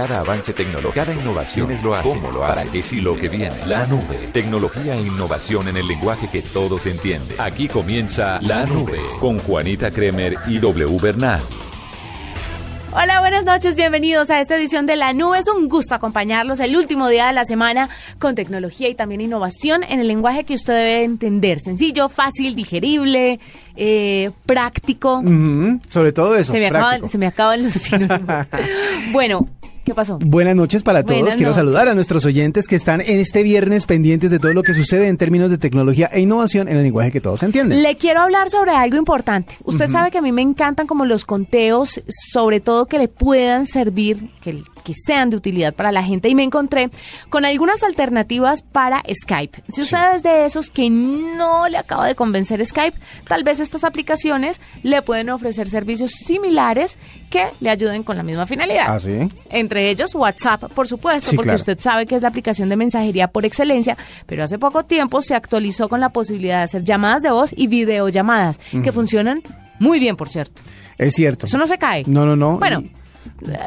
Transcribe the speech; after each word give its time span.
Cada 0.00 0.20
avance 0.20 0.54
tecnológico, 0.54 0.94
cada 0.94 1.12
innovación 1.12 1.70
es 1.70 1.82
lo 1.82 1.94
hace. 1.94 2.08
¿Cómo 2.08 2.30
lo 2.30 2.42
hace? 2.42 2.60
¿Para 2.60 2.72
qué 2.72 2.82
sí 2.82 3.02
lo 3.02 3.18
que 3.18 3.28
viene? 3.28 3.66
La 3.66 3.86
nube. 3.86 4.30
Tecnología 4.32 4.94
e 4.94 5.02
innovación 5.02 5.68
en 5.68 5.76
el 5.76 5.86
lenguaje 5.86 6.26
que 6.28 6.40
todos 6.40 6.86
entienden. 6.86 7.38
Aquí 7.38 7.68
comienza 7.68 8.40
La 8.40 8.64
Nube 8.64 8.98
con 9.20 9.38
Juanita 9.40 9.90
Kremer 9.90 10.38
y 10.46 10.58
W 10.58 10.98
Bernal. 11.02 11.42
Hola, 12.92 13.20
buenas 13.20 13.44
noches, 13.44 13.76
bienvenidos 13.76 14.30
a 14.30 14.40
esta 14.40 14.56
edición 14.56 14.86
de 14.86 14.96
La 14.96 15.12
Nube. 15.12 15.38
Es 15.38 15.48
un 15.48 15.68
gusto 15.68 15.94
acompañarlos 15.94 16.60
el 16.60 16.74
último 16.76 17.06
día 17.10 17.26
de 17.26 17.34
la 17.34 17.44
semana 17.44 17.90
con 18.18 18.34
tecnología 18.34 18.88
y 18.88 18.94
también 18.94 19.20
innovación 19.20 19.82
en 19.82 20.00
el 20.00 20.08
lenguaje 20.08 20.44
que 20.44 20.54
usted 20.54 20.72
debe 20.72 21.04
entender. 21.04 21.60
Sencillo, 21.60 22.08
fácil, 22.08 22.54
digerible, 22.54 23.38
eh, 23.76 24.30
práctico. 24.46 25.22
Sobre 25.90 26.12
todo 26.12 26.36
eso. 26.36 26.52
Se 26.52 26.58
me, 26.58 26.70
práctico. 26.70 26.88
acaban, 26.88 27.08
se 27.10 27.18
me 27.18 27.26
acaban 27.26 27.62
los 27.64 27.74
sinónimos. 27.74 28.46
bueno, 29.12 29.46
¿Qué 29.90 29.94
pasó? 29.96 30.20
Buenas 30.20 30.54
noches 30.54 30.84
para 30.84 31.02
todos. 31.02 31.18
Buenas 31.18 31.34
Quiero 31.34 31.48
noches. 31.50 31.56
saludar 31.56 31.88
a 31.88 31.94
nuestros 31.94 32.24
oyentes 32.24 32.68
que 32.68 32.76
están 32.76 33.00
en 33.00 33.18
este 33.18 33.42
viernes 33.42 33.86
pendientes 33.86 34.30
de 34.30 34.38
todo 34.38 34.52
lo 34.54 34.62
que 34.62 34.72
sucede 34.72 35.08
en 35.08 35.16
términos 35.16 35.50
de 35.50 35.58
tecnología 35.58 36.08
e 36.12 36.20
innovación 36.20 36.68
en 36.68 36.76
el 36.76 36.84
lenguaje 36.84 37.10
que 37.10 37.20
todos 37.20 37.42
entienden. 37.42 37.82
Le 37.82 37.96
quiero 37.96 38.20
hablar 38.20 38.50
sobre 38.50 38.70
algo 38.70 38.96
importante. 38.96 39.56
Usted 39.64 39.88
sabe 39.88 40.12
que 40.12 40.18
a 40.18 40.22
mí 40.22 40.30
me 40.30 40.42
encantan 40.42 40.86
como 40.86 41.06
los 41.06 41.24
conteos, 41.24 42.00
sobre 42.06 42.60
todo 42.60 42.86
que 42.86 42.98
le 42.98 43.08
puedan 43.08 43.66
servir, 43.66 44.30
que, 44.40 44.62
que 44.84 44.94
sean 44.94 45.30
de 45.30 45.36
utilidad 45.36 45.74
para 45.74 45.90
la 45.90 46.04
gente. 46.04 46.28
Y 46.28 46.36
me 46.36 46.44
encontré 46.44 46.88
con 47.28 47.44
algunas 47.44 47.82
alternativas 47.82 48.62
para 48.62 49.02
Skype. 49.12 49.64
Si 49.66 49.80
usted 49.80 50.14
es 50.14 50.22
de 50.22 50.44
esos 50.44 50.70
que 50.70 50.88
no 50.88 51.68
le 51.68 51.78
acaba 51.78 52.06
de 52.06 52.14
convencer 52.14 52.64
Skype, 52.64 52.96
tal 53.26 53.42
vez 53.42 53.58
estas 53.58 53.82
aplicaciones 53.82 54.60
le 54.84 55.02
pueden 55.02 55.30
ofrecer 55.30 55.68
servicios 55.68 56.12
similares 56.12 56.96
que 57.28 57.46
le 57.58 57.70
ayuden 57.70 58.04
con 58.04 58.16
la 58.16 58.22
misma 58.22 58.46
finalidad. 58.46 58.86
¿Ah, 58.88 59.00
sí? 59.00 59.28
Entre 59.80 59.90
ellos 59.92 60.14
WhatsApp, 60.14 60.64
por 60.74 60.86
supuesto, 60.86 61.30
Sí, 61.30 61.36
porque 61.36 61.46
claro. 61.48 61.60
usted 61.60 61.80
sabe 61.80 62.04
que 62.04 62.14
es 62.14 62.20
la 62.22 62.28
aplicación 62.28 62.68
de 62.68 62.76
mensajería 62.76 63.28
por 63.28 63.46
excelencia, 63.46 63.96
pero 64.26 64.44
hace 64.44 64.58
poco 64.58 64.84
tiempo 64.84 65.22
se 65.22 65.34
actualizó 65.34 65.88
con 65.88 66.00
la 66.00 66.10
posibilidad 66.10 66.58
de 66.58 66.64
hacer 66.64 66.84
llamadas 66.84 67.22
de 67.22 67.30
voz 67.30 67.54
y 67.56 67.66
videollamadas, 67.66 68.58
que 68.84 68.92
funcionan 68.92 69.42
muy 69.78 69.98
bien, 69.98 70.16
por 70.16 70.28
cierto. 70.28 70.60
Es 70.98 71.14
cierto. 71.14 71.46
Eso 71.46 71.56
no 71.56 71.66
se 71.66 71.78
cae. 71.78 72.02
No, 72.06 72.26
no, 72.26 72.36
no. 72.36 72.58
Bueno, 72.58 72.80
Y- 72.80 72.92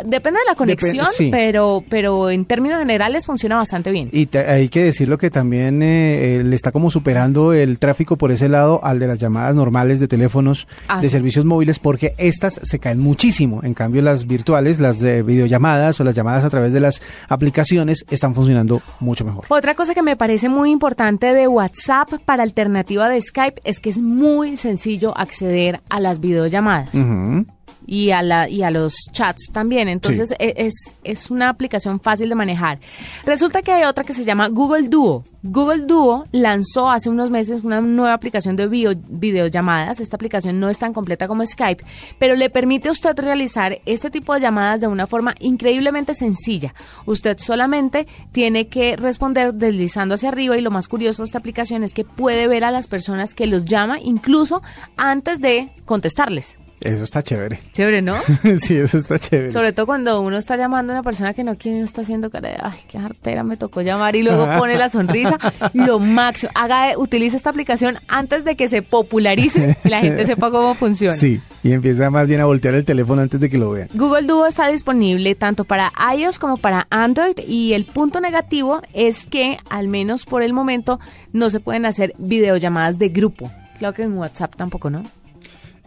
depende 0.05 0.39
de 0.39 0.45
la 0.47 0.55
conexión, 0.55 1.05
sí. 1.11 1.29
pero, 1.31 1.83
pero 1.89 2.29
en 2.29 2.45
términos 2.45 2.79
generales 2.79 3.25
funciona 3.25 3.55
bastante 3.57 3.91
bien. 3.91 4.09
Y 4.11 4.25
te- 4.27 4.39
hay 4.47 4.69
que 4.69 4.83
decirlo 4.83 5.17
que 5.17 5.29
también 5.29 5.81
eh, 5.83 6.37
eh, 6.39 6.43
le 6.43 6.55
está 6.55 6.71
como 6.71 6.91
superando 6.91 7.53
el 7.53 7.79
tráfico 7.79 8.15
por 8.17 8.31
ese 8.31 8.49
lado 8.49 8.79
al 8.83 8.99
de 8.99 9.07
las 9.07 9.19
llamadas 9.19 9.55
normales 9.55 9.99
de 9.99 10.07
teléfonos 10.07 10.67
Ah, 10.87 10.99
de 10.99 11.07
sí. 11.07 11.11
servicios 11.11 11.45
móviles 11.45 11.79
porque 11.79 12.13
estas 12.17 12.59
se 12.63 12.79
caen 12.79 12.99
muchísimo. 12.99 13.61
En 13.63 13.73
cambio 13.73 14.01
las 14.01 14.27
virtuales, 14.27 14.79
las 14.79 14.99
de 14.99 15.23
videollamadas 15.23 15.99
o 15.99 16.03
las 16.03 16.15
llamadas 16.15 16.43
a 16.43 16.49
través 16.49 16.73
de 16.73 16.79
las 16.79 17.01
aplicaciones 17.29 18.05
están 18.09 18.35
funcionando 18.35 18.81
mucho 18.99 19.25
mejor. 19.25 19.45
Otra 19.49 19.75
cosa 19.75 19.93
que 19.93 20.01
me 20.01 20.15
parece 20.15 20.49
muy 20.49 20.71
importante 20.71 21.33
de 21.33 21.47
WhatsApp 21.47 22.09
para 22.25 22.43
alternativa 22.43 23.09
de 23.09 23.19
Skype 23.21 23.61
es 23.63 23.79
que 23.79 23.89
es 23.89 23.97
muy 23.97 24.57
sencillo 24.57 25.17
acceder 25.17 25.81
a 25.89 25.99
las 25.99 26.19
videollamadas. 26.19 26.93
Ujú. 26.93 27.45
Y 27.85 28.11
a 28.11 28.21
la 28.21 28.47
y 28.49 28.63
a 28.63 28.71
los 28.71 28.95
chats 29.11 29.49
también. 29.51 29.87
Entonces 29.89 30.33
e- 30.39 30.53
es, 30.57 30.95
es 31.03 31.29
una 31.31 31.49
aplicación 31.49 31.99
fácil 31.99 32.29
de 32.29 32.35
manejar. 32.35 32.79
Resulta 33.25 33.61
que 33.61 33.71
hay 33.71 33.83
otra 33.83 34.03
que 34.03 34.13
se 34.13 34.23
llama 34.23 34.47
Google 34.47 34.87
Duo. 34.89 35.23
Google 35.45 35.85
Duo 35.85 36.25
lanzó 36.31 36.89
hace 36.89 37.09
unos 37.09 37.29
meses 37.29 37.65
una 37.65 37.81
nueva 37.81 38.13
aplicación 38.13 38.55
de 38.55 38.67
video- 38.67 38.95
videollamadas. 39.09 39.99
Esta 39.99 40.15
aplicación 40.15 40.59
no 40.59 40.69
es 40.69 40.79
tan 40.79 40.93
completa 40.93 41.27
como 41.27 41.45
Skype, 41.45 41.83
pero 42.17 42.35
le 42.35 42.49
permite 42.49 42.87
a 42.87 42.93
usted 42.93 43.17
realizar 43.19 43.79
este 43.85 44.09
tipo 44.09 44.33
de 44.33 44.39
llamadas 44.39 44.79
de 44.79 44.87
una 44.87 45.05
forma 45.05 45.35
increíblemente 45.39 46.13
sencilla. 46.13 46.73
Usted 47.05 47.37
solamente 47.39 48.07
tiene 48.31 48.67
que 48.67 48.95
responder 48.95 49.53
deslizando 49.53 50.15
hacia 50.15 50.29
arriba 50.29 50.57
y 50.57 50.61
lo 50.61 50.71
más 50.71 50.87
curioso 50.87 51.23
de 51.23 51.25
esta 51.25 51.39
aplicación 51.39 51.83
es 51.83 51.91
que 51.93 52.05
puede 52.05 52.47
ver 52.47 52.63
a 52.63 52.71
las 52.71 52.87
personas 52.87 53.33
que 53.33 53.45
los 53.45 53.65
llama 53.65 53.99
incluso 53.99 54.61
antes 54.95 55.41
de 55.41 55.71
contestarles. 55.83 56.57
Eso 56.83 57.03
está 57.03 57.23
chévere. 57.23 57.59
Chévere, 57.71 58.01
¿no? 58.01 58.15
sí, 58.57 58.75
eso 58.75 58.97
está 58.97 59.17
chévere. 59.17 59.51
Sobre 59.51 59.73
todo 59.73 59.85
cuando 59.85 60.21
uno 60.21 60.37
está 60.37 60.57
llamando 60.57 60.93
a 60.93 60.95
una 60.95 61.03
persona 61.03 61.33
que 61.33 61.43
no 61.43 61.57
quiere, 61.57 61.77
uno 61.77 61.85
está 61.85 62.01
haciendo 62.01 62.29
cara 62.29 62.49
de, 62.49 62.55
ay, 62.61 62.79
qué 62.87 62.97
artera, 62.97 63.43
me 63.43 63.57
tocó 63.57 63.81
llamar 63.81 64.15
y 64.15 64.23
luego 64.23 64.45
pone 64.57 64.77
la 64.77 64.89
sonrisa. 64.89 65.37
Lo 65.73 65.99
máximo. 65.99 66.51
Haga, 66.55 66.97
utilice 66.97 67.37
esta 67.37 67.49
aplicación 67.49 67.97
antes 68.07 68.43
de 68.43 68.55
que 68.55 68.67
se 68.67 68.81
popularice 68.81 69.77
y 69.83 69.89
la 69.89 70.01
gente 70.01 70.25
sepa 70.25 70.51
cómo 70.51 70.75
funciona. 70.75 71.13
Sí, 71.13 71.41
y 71.63 71.71
empieza 71.71 72.09
más 72.09 72.27
bien 72.27 72.41
a 72.41 72.45
voltear 72.45 72.75
el 72.75 72.85
teléfono 72.85 73.21
antes 73.21 73.39
de 73.39 73.49
que 73.49 73.57
lo 73.57 73.71
vean. 73.71 73.87
Google 73.93 74.27
Duo 74.27 74.45
está 74.45 74.67
disponible 74.67 75.35
tanto 75.35 75.63
para 75.63 75.91
iOS 76.15 76.39
como 76.39 76.57
para 76.57 76.87
Android 76.89 77.35
y 77.47 77.73
el 77.73 77.85
punto 77.85 78.19
negativo 78.19 78.81
es 78.93 79.25
que, 79.25 79.57
al 79.69 79.87
menos 79.87 80.25
por 80.25 80.43
el 80.43 80.53
momento, 80.53 80.99
no 81.31 81.49
se 81.49 81.59
pueden 81.59 81.85
hacer 81.85 82.13
videollamadas 82.17 82.99
de 82.99 83.09
grupo. 83.09 83.51
Claro 83.77 83.93
que 83.93 84.03
en 84.03 84.17
WhatsApp 84.17 84.55
tampoco, 84.55 84.89
¿no? 84.89 85.03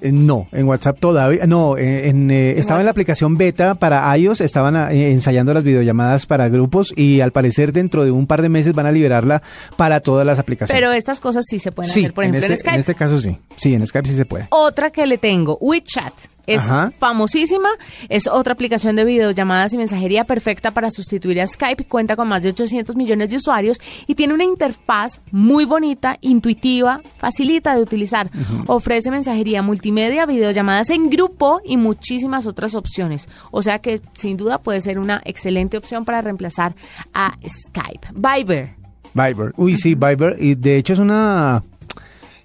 Eh, 0.01 0.13
No, 0.13 0.49
en 0.53 0.67
WhatsApp 0.67 0.99
todavía, 1.01 1.47
no, 1.47 1.77
eh, 1.77 2.09
en, 2.09 2.31
eh, 2.31 2.59
estaba 2.59 2.81
en 2.81 2.85
la 2.87 2.91
aplicación 2.91 3.37
beta 3.37 3.75
para 3.77 4.17
iOS, 4.17 4.43
estaban 4.43 4.77
eh, 4.93 5.11
ensayando 5.11 5.55
las 5.55 5.65
videollamadas 5.65 6.27
para 6.27 6.49
grupos 6.49 6.93
y 6.97 7.21
al 7.21 7.33
parecer 7.33 7.73
dentro 7.73 8.05
de 8.05 8.11
un 8.11 8.27
par 8.27 8.43
de 8.43 8.49
meses 8.49 8.75
van 8.75 8.87
a 8.87 8.93
liberarla 8.93 9.43
para 9.77 10.01
todas 10.01 10.27
las 10.27 10.39
aplicaciones. 10.39 10.79
Pero 10.79 10.93
estas 10.93 11.21
cosas 11.21 11.45
sí 11.49 11.59
se 11.59 11.73
pueden 11.73 11.91
sí, 11.91 12.01
hacer, 12.01 12.15
por 12.15 12.25
ejemplo, 12.25 12.39
en, 12.41 12.45
en, 12.45 12.53
este, 12.53 12.61
Skype. 12.61 12.75
en 12.75 12.81
este 12.81 12.95
caso 12.95 13.19
sí, 13.19 13.39
sí, 13.57 13.75
en 13.75 13.87
Skype 13.87 14.09
sí 14.09 14.17
se 14.17 14.27
puede. 14.27 14.49
Otra 14.51 14.91
que 14.91 15.07
le 15.07 15.19
tengo, 15.19 15.57
WeChat. 15.61 16.13
Es 16.47 16.63
Ajá. 16.65 16.93
famosísima, 16.99 17.69
es 18.09 18.27
otra 18.29 18.53
aplicación 18.53 18.97
de 18.97 19.05
videollamadas 19.05 19.73
y 19.73 19.79
mensajería 19.79 20.25
perfecta 20.25 20.71
para 20.71 20.91
sustituir 20.91 21.41
a 21.41 21.47
Skype, 21.47 21.85
cuenta 21.85 22.17
con 22.17 22.29
más 22.29 22.43
de 22.43 22.51
800 22.51 22.97
millones 22.97 23.31
de 23.31 23.37
usuarios 23.37 23.79
y 24.07 24.15
tiene 24.15 24.35
una 24.35 24.45
interfaz 24.45 25.21
muy 25.31 25.65
bonita, 25.65 26.19
intuitiva, 26.21 27.01
facilita 27.19 27.75
de 27.75 27.83
utilizar. 27.83 28.31
Ofrece 28.67 29.11
mensajería 29.11 29.63
multimedia, 29.63 30.27
videollamadas 30.27 30.91
en 30.91 31.11
grupo 31.11 31.61
y 31.65 31.77
muchísimas 31.77 32.47
otras 32.47 32.75
opciones. 32.75 33.29
O 33.51 33.63
sea 33.63 33.81
que 33.81 34.01
sin 34.15 34.37
duda 34.37 34.59
puede 34.59 34.81
ser 34.81 34.99
una 34.99 35.21
excelente 35.25 35.77
opción 35.77 36.05
para 36.05 36.21
reemplazar 36.21 36.75
a 37.13 37.37
Skype. 37.47 38.09
Viber. 38.15 38.75
Viber, 39.15 39.53
uy 39.57 39.77
sí, 39.77 39.95
Viber, 39.95 40.37
y 40.39 40.55
de 40.55 40.77
hecho 40.77 40.93
es 40.93 40.99
una... 40.99 41.63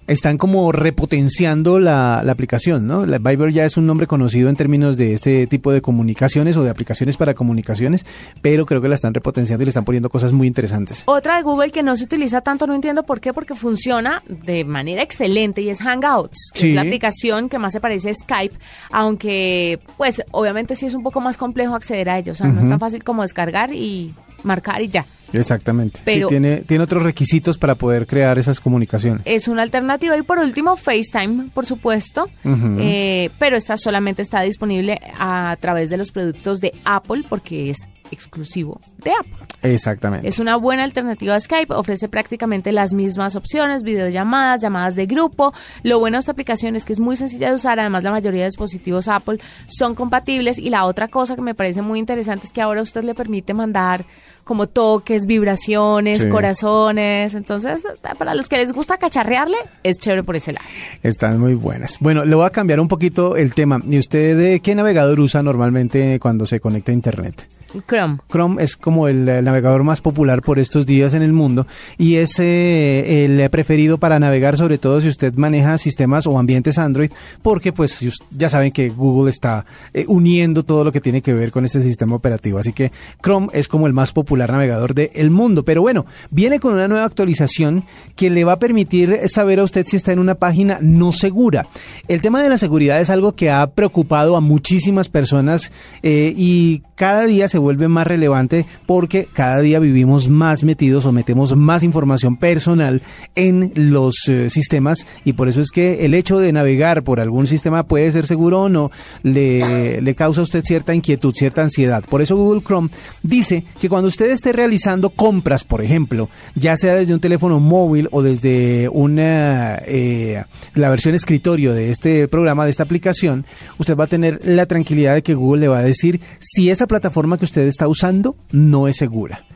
Están 0.08 0.36
como 0.36 0.72
repotenciando 0.72 1.78
la, 1.78 2.22
la 2.24 2.32
aplicación, 2.32 2.86
¿no? 2.86 3.06
La 3.06 3.18
Viber 3.18 3.52
ya 3.52 3.64
es 3.64 3.76
un 3.76 3.86
nombre 3.86 4.06
conocido 4.06 4.48
en 4.48 4.56
términos 4.56 4.96
de 4.96 5.14
este 5.14 5.46
tipo 5.46 5.72
de 5.72 5.80
comunicaciones 5.80 6.56
o 6.56 6.64
de 6.64 6.70
aplicaciones 6.70 7.16
para 7.16 7.34
comunicaciones, 7.34 8.04
pero 8.40 8.66
creo 8.66 8.80
que 8.82 8.88
la 8.88 8.96
están 8.96 9.14
repotenciando 9.14 9.62
y 9.62 9.66
le 9.66 9.70
están 9.70 9.84
poniendo 9.84 10.10
cosas 10.10 10.32
muy 10.32 10.46
interesantes. 10.48 11.04
Otra 11.06 11.36
de 11.36 11.42
Google 11.42 11.70
que 11.70 11.82
no 11.82 11.94
se 11.96 12.04
utiliza 12.04 12.40
tanto, 12.40 12.66
no 12.66 12.74
entiendo 12.74 13.04
por 13.04 13.20
qué, 13.20 13.32
porque 13.32 13.54
funciona 13.54 14.22
de 14.28 14.64
manera 14.64 15.02
excelente 15.02 15.62
y 15.62 15.70
es 15.70 15.80
Hangouts, 15.80 16.50
que 16.52 16.60
Sí. 16.60 16.68
es 16.70 16.74
la 16.74 16.82
aplicación 16.82 17.48
que 17.48 17.58
más 17.58 17.72
se 17.72 17.80
parece 17.80 18.10
a 18.10 18.14
Skype, 18.14 18.56
aunque 18.90 19.78
pues 19.96 20.22
obviamente 20.32 20.74
sí 20.74 20.86
es 20.86 20.94
un 20.94 21.02
poco 21.02 21.20
más 21.20 21.36
complejo 21.36 21.74
acceder 21.74 22.10
a 22.10 22.18
ellos, 22.18 22.40
o 22.40 22.44
sea, 22.44 22.52
no 22.52 22.60
es 22.60 22.68
tan 22.68 22.80
fácil 22.80 23.02
como 23.04 23.22
descargar 23.22 23.72
y 23.72 24.12
marcar 24.44 24.82
y 24.82 24.88
ya. 24.88 25.04
Exactamente. 25.32 26.00
Pero- 26.04 26.28
sí, 26.28 26.32
tiene, 26.34 26.58
tiene 26.62 26.84
otros 26.84 27.02
requisitos 27.02 27.56
para 27.58 27.74
poder 27.74 28.06
crear 28.06 28.38
esas 28.38 28.60
comunicaciones. 28.60 29.22
Es 29.24 29.48
una 29.48 29.62
alternativa 29.62 30.16
y 30.16 30.22
por 30.22 30.38
último 30.38 30.76
FaceTime, 30.76 31.48
por 31.54 31.64
supuesto, 31.66 32.28
eh, 32.44 33.30
pero 33.38 33.56
esta 33.56 33.76
solamente 33.76 34.20
está 34.22 34.42
disponible 34.42 35.00
a 35.18 35.56
través 35.60 35.88
de 35.90 35.96
los 35.96 36.10
productos 36.10 36.60
de 36.60 36.74
Apple 36.84 37.24
porque 37.28 37.70
es 37.70 37.88
exclusivo 38.12 38.80
de 39.02 39.10
Apple. 39.12 39.46
Exactamente. 39.62 40.28
Es 40.28 40.38
una 40.38 40.56
buena 40.56 40.84
alternativa 40.84 41.34
a 41.34 41.40
Skype, 41.40 41.72
ofrece 41.74 42.08
prácticamente 42.08 42.70
las 42.72 42.94
mismas 42.94 43.36
opciones, 43.36 43.82
videollamadas, 43.82 44.60
llamadas 44.60 44.94
de 44.96 45.06
grupo. 45.06 45.52
Lo 45.82 45.98
bueno 45.98 46.16
de 46.16 46.20
esta 46.20 46.32
aplicación 46.32 46.76
es 46.76 46.84
que 46.84 46.92
es 46.92 47.00
muy 47.00 47.16
sencilla 47.16 47.48
de 47.48 47.54
usar, 47.54 47.80
además 47.80 48.02
la 48.04 48.10
mayoría 48.10 48.40
de 48.42 48.46
dispositivos 48.48 49.08
Apple 49.08 49.38
son 49.68 49.94
compatibles 49.94 50.58
y 50.58 50.70
la 50.70 50.84
otra 50.84 51.08
cosa 51.08 51.36
que 51.36 51.42
me 51.42 51.54
parece 51.54 51.82
muy 51.82 51.98
interesante 51.98 52.46
es 52.46 52.52
que 52.52 52.60
ahora 52.60 52.82
usted 52.82 53.02
le 53.04 53.14
permite 53.14 53.54
mandar 53.54 54.04
como 54.44 54.66
toques, 54.66 55.24
vibraciones, 55.26 56.22
Sí. 56.22 56.28
corazones, 56.28 57.34
entonces 57.34 57.84
para 58.18 58.34
los 58.34 58.48
que 58.48 58.56
les 58.56 58.72
gusta 58.72 58.98
cacharrearle 58.98 59.56
es 59.84 59.98
chévere 60.00 60.24
por 60.24 60.34
ese 60.34 60.52
lado. 60.52 60.66
Están 61.04 61.38
muy 61.38 61.54
buenas. 61.54 61.98
Bueno, 62.00 62.24
le 62.24 62.34
voy 62.34 62.44
a 62.46 62.50
cambiar 62.50 62.80
un 62.80 62.88
poquito 62.88 63.36
el 63.36 63.54
tema. 63.54 63.80
¿Y 63.88 63.98
usted 63.98 64.36
de 64.36 64.58
qué 64.60 64.74
navegador 64.74 65.20
usa 65.20 65.42
normalmente 65.44 66.18
cuando 66.20 66.46
se 66.46 66.58
conecta 66.58 66.90
a 66.90 66.94
Internet? 66.94 67.48
Chrome. 67.86 68.18
Chrome 68.30 68.62
es 68.62 68.76
como 68.76 69.08
el, 69.08 69.28
eh, 69.28 69.42
navegador 69.42 69.82
más 69.84 70.00
popular 70.00 70.42
por 70.42 70.58
estos 70.58 70.86
días 70.86 71.14
en 71.14 71.22
el 71.22 71.32
mundo 71.32 71.66
y 71.98 72.16
es 72.16 72.38
eh, 72.38 73.24
el 73.24 73.50
preferido 73.50 73.98
para 73.98 74.18
navegar, 74.18 74.56
sobre 74.56 74.78
todo 74.78 75.00
si 75.00 75.08
usted 75.08 75.34
maneja 75.34 75.78
sistemas 75.78 76.26
o 76.26 76.38
ambientes 76.38 76.78
Android, 76.78 77.10
porque 77.42 77.72
pues 77.72 78.00
ya 78.30 78.48
saben 78.48 78.72
que 78.72 78.90
Google 78.90 79.30
está 79.30 79.64
eh, 79.94 80.04
uniendo 80.08 80.62
todo 80.62 80.84
lo 80.84 80.92
que 80.92 81.00
tiene 81.00 81.22
que 81.22 81.32
ver 81.32 81.50
con 81.50 81.64
este 81.64 81.80
sistema 81.80 82.16
operativo. 82.16 82.58
Así 82.58 82.72
que 82.72 82.92
Chrome 83.22 83.48
es 83.52 83.68
como 83.68 83.86
el 83.86 83.92
más 83.92 84.12
popular 84.12 84.50
navegador 84.50 84.94
del 84.94 85.30
mundo. 85.30 85.64
Pero 85.64 85.82
bueno, 85.82 86.06
viene 86.30 86.60
con 86.60 86.74
una 86.74 86.88
nueva 86.88 87.04
actualización 87.04 87.84
que 88.16 88.30
le 88.30 88.44
va 88.44 88.52
a 88.52 88.58
permitir 88.58 89.20
saber 89.28 89.60
a 89.60 89.64
usted 89.64 89.86
si 89.86 89.96
está 89.96 90.12
en 90.12 90.18
una 90.18 90.34
página 90.34 90.78
no 90.80 91.12
segura. 91.12 91.66
El 92.08 92.20
tema 92.20 92.42
de 92.42 92.48
la 92.48 92.58
seguridad 92.58 93.00
es 93.00 93.10
algo 93.10 93.34
que 93.34 93.50
ha 93.50 93.66
preocupado 93.70 94.36
a 94.36 94.40
muchísimas 94.40 95.08
personas 95.08 95.72
eh, 96.02 96.32
y 96.36 96.82
cada 97.02 97.24
día 97.24 97.48
se 97.48 97.58
vuelve 97.58 97.88
más 97.88 98.06
relevante 98.06 98.64
porque 98.86 99.26
cada 99.32 99.60
día 99.60 99.80
vivimos 99.80 100.28
más 100.28 100.62
metidos 100.62 101.04
o 101.04 101.10
metemos 101.10 101.56
más 101.56 101.82
información 101.82 102.36
personal 102.36 103.02
en 103.34 103.72
los 103.74 104.28
eh, 104.28 104.50
sistemas 104.50 105.04
y 105.24 105.32
por 105.32 105.48
eso 105.48 105.60
es 105.60 105.72
que 105.72 106.06
el 106.06 106.14
hecho 106.14 106.38
de 106.38 106.52
navegar 106.52 107.02
por 107.02 107.18
algún 107.18 107.48
sistema 107.48 107.82
puede 107.82 108.08
ser 108.12 108.28
seguro 108.28 108.60
o 108.60 108.68
no, 108.68 108.92
le, 109.24 110.00
le 110.00 110.14
causa 110.14 110.42
a 110.42 110.44
usted 110.44 110.62
cierta 110.62 110.94
inquietud, 110.94 111.34
cierta 111.34 111.62
ansiedad. 111.62 112.04
Por 112.08 112.22
eso 112.22 112.36
Google 112.36 112.62
Chrome 112.62 112.90
dice 113.24 113.64
que 113.80 113.88
cuando 113.88 114.06
usted 114.06 114.30
esté 114.30 114.52
realizando 114.52 115.10
compras, 115.10 115.64
por 115.64 115.82
ejemplo, 115.82 116.28
ya 116.54 116.76
sea 116.76 116.94
desde 116.94 117.14
un 117.14 117.20
teléfono 117.20 117.58
móvil 117.58 118.08
o 118.12 118.22
desde 118.22 118.88
una 118.90 119.82
eh, 119.88 120.44
la 120.74 120.88
versión 120.88 121.16
escritorio 121.16 121.74
de 121.74 121.90
este 121.90 122.28
programa, 122.28 122.64
de 122.64 122.70
esta 122.70 122.84
aplicación, 122.84 123.44
usted 123.78 123.96
va 123.96 124.04
a 124.04 124.06
tener 124.06 124.40
la 124.44 124.66
tranquilidad 124.66 125.14
de 125.14 125.22
que 125.24 125.34
Google 125.34 125.62
le 125.62 125.68
va 125.68 125.78
a 125.78 125.82
decir 125.82 126.20
si 126.38 126.70
esa 126.70 126.86
plataforma 126.92 127.38
que 127.38 127.46
usted 127.46 127.66
está 127.68 127.88
usando 127.88 128.36
no 128.50 128.86
es 128.86 128.98
segura 128.98 129.46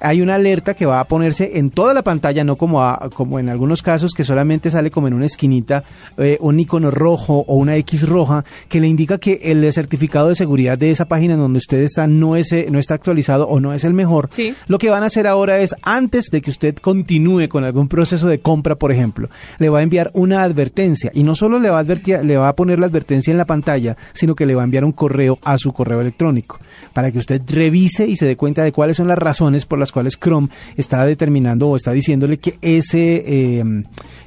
hay 0.00 0.20
una 0.20 0.36
alerta 0.36 0.74
que 0.74 0.86
va 0.86 1.00
a 1.00 1.08
ponerse 1.08 1.58
en 1.58 1.70
toda 1.70 1.94
la 1.94 2.02
pantalla, 2.02 2.44
no 2.44 2.56
como, 2.56 2.82
como 3.14 3.38
en 3.38 3.48
algunos 3.48 3.82
casos 3.82 4.12
que 4.12 4.24
solamente 4.24 4.70
sale 4.70 4.90
como 4.90 5.08
en 5.08 5.14
una 5.14 5.26
esquinita 5.26 5.84
eh, 6.18 6.38
un 6.40 6.58
icono 6.60 6.90
rojo 6.90 7.44
o 7.46 7.56
una 7.56 7.76
X 7.76 8.08
roja 8.08 8.44
que 8.68 8.80
le 8.80 8.88
indica 8.88 9.18
que 9.18 9.40
el 9.44 9.72
certificado 9.72 10.28
de 10.28 10.34
seguridad 10.34 10.78
de 10.78 10.90
esa 10.90 11.06
página 11.06 11.34
en 11.34 11.40
donde 11.40 11.58
usted 11.58 11.78
está 11.78 12.06
no, 12.06 12.36
es, 12.36 12.52
eh, 12.52 12.68
no 12.70 12.78
está 12.78 12.94
actualizado 12.94 13.48
o 13.48 13.60
no 13.60 13.72
es 13.72 13.84
el 13.84 13.94
mejor. 13.94 14.30
Lo 14.66 14.78
que 14.78 14.90
van 14.90 15.02
a 15.02 15.06
hacer 15.06 15.26
ahora 15.26 15.58
es, 15.58 15.74
antes 15.82 16.26
de 16.30 16.40
que 16.40 16.50
usted 16.50 16.76
continúe 16.76 17.48
con 17.48 17.64
algún 17.64 17.88
proceso 17.88 18.28
de 18.28 18.40
compra, 18.40 18.76
por 18.76 18.92
ejemplo, 18.92 19.28
le 19.58 19.68
va 19.68 19.80
a 19.80 19.82
enviar 19.82 20.10
una 20.14 20.42
advertencia 20.42 21.10
y 21.14 21.22
no 21.22 21.34
solo 21.34 21.58
le 21.58 21.70
va 21.70 21.78
a, 21.78 21.80
advertir, 21.80 22.24
le 22.24 22.36
va 22.36 22.48
a 22.48 22.56
poner 22.56 22.78
la 22.78 22.86
advertencia 22.86 23.30
en 23.30 23.38
la 23.38 23.46
pantalla, 23.46 23.96
sino 24.12 24.34
que 24.34 24.46
le 24.46 24.54
va 24.54 24.62
a 24.62 24.64
enviar 24.64 24.84
un 24.84 24.92
correo 24.92 25.38
a 25.42 25.58
su 25.58 25.72
correo 25.72 26.00
electrónico 26.00 26.58
para 26.92 27.10
que 27.10 27.18
usted 27.18 27.42
revise 27.46 28.06
y 28.06 28.16
se 28.16 28.26
dé 28.26 28.36
cuenta 28.36 28.64
de 28.64 28.72
cuáles 28.72 28.96
son 28.96 29.08
las 29.08 29.18
razones 29.18 29.66
por 29.66 29.78
las 29.78 29.92
cuales 29.96 30.18
Chrome 30.20 30.48
está 30.76 31.06
determinando 31.06 31.70
o 31.70 31.74
está 31.76 31.92
diciéndole 31.92 32.36
que 32.36 32.58
ese, 32.60 33.24
eh, 33.26 33.64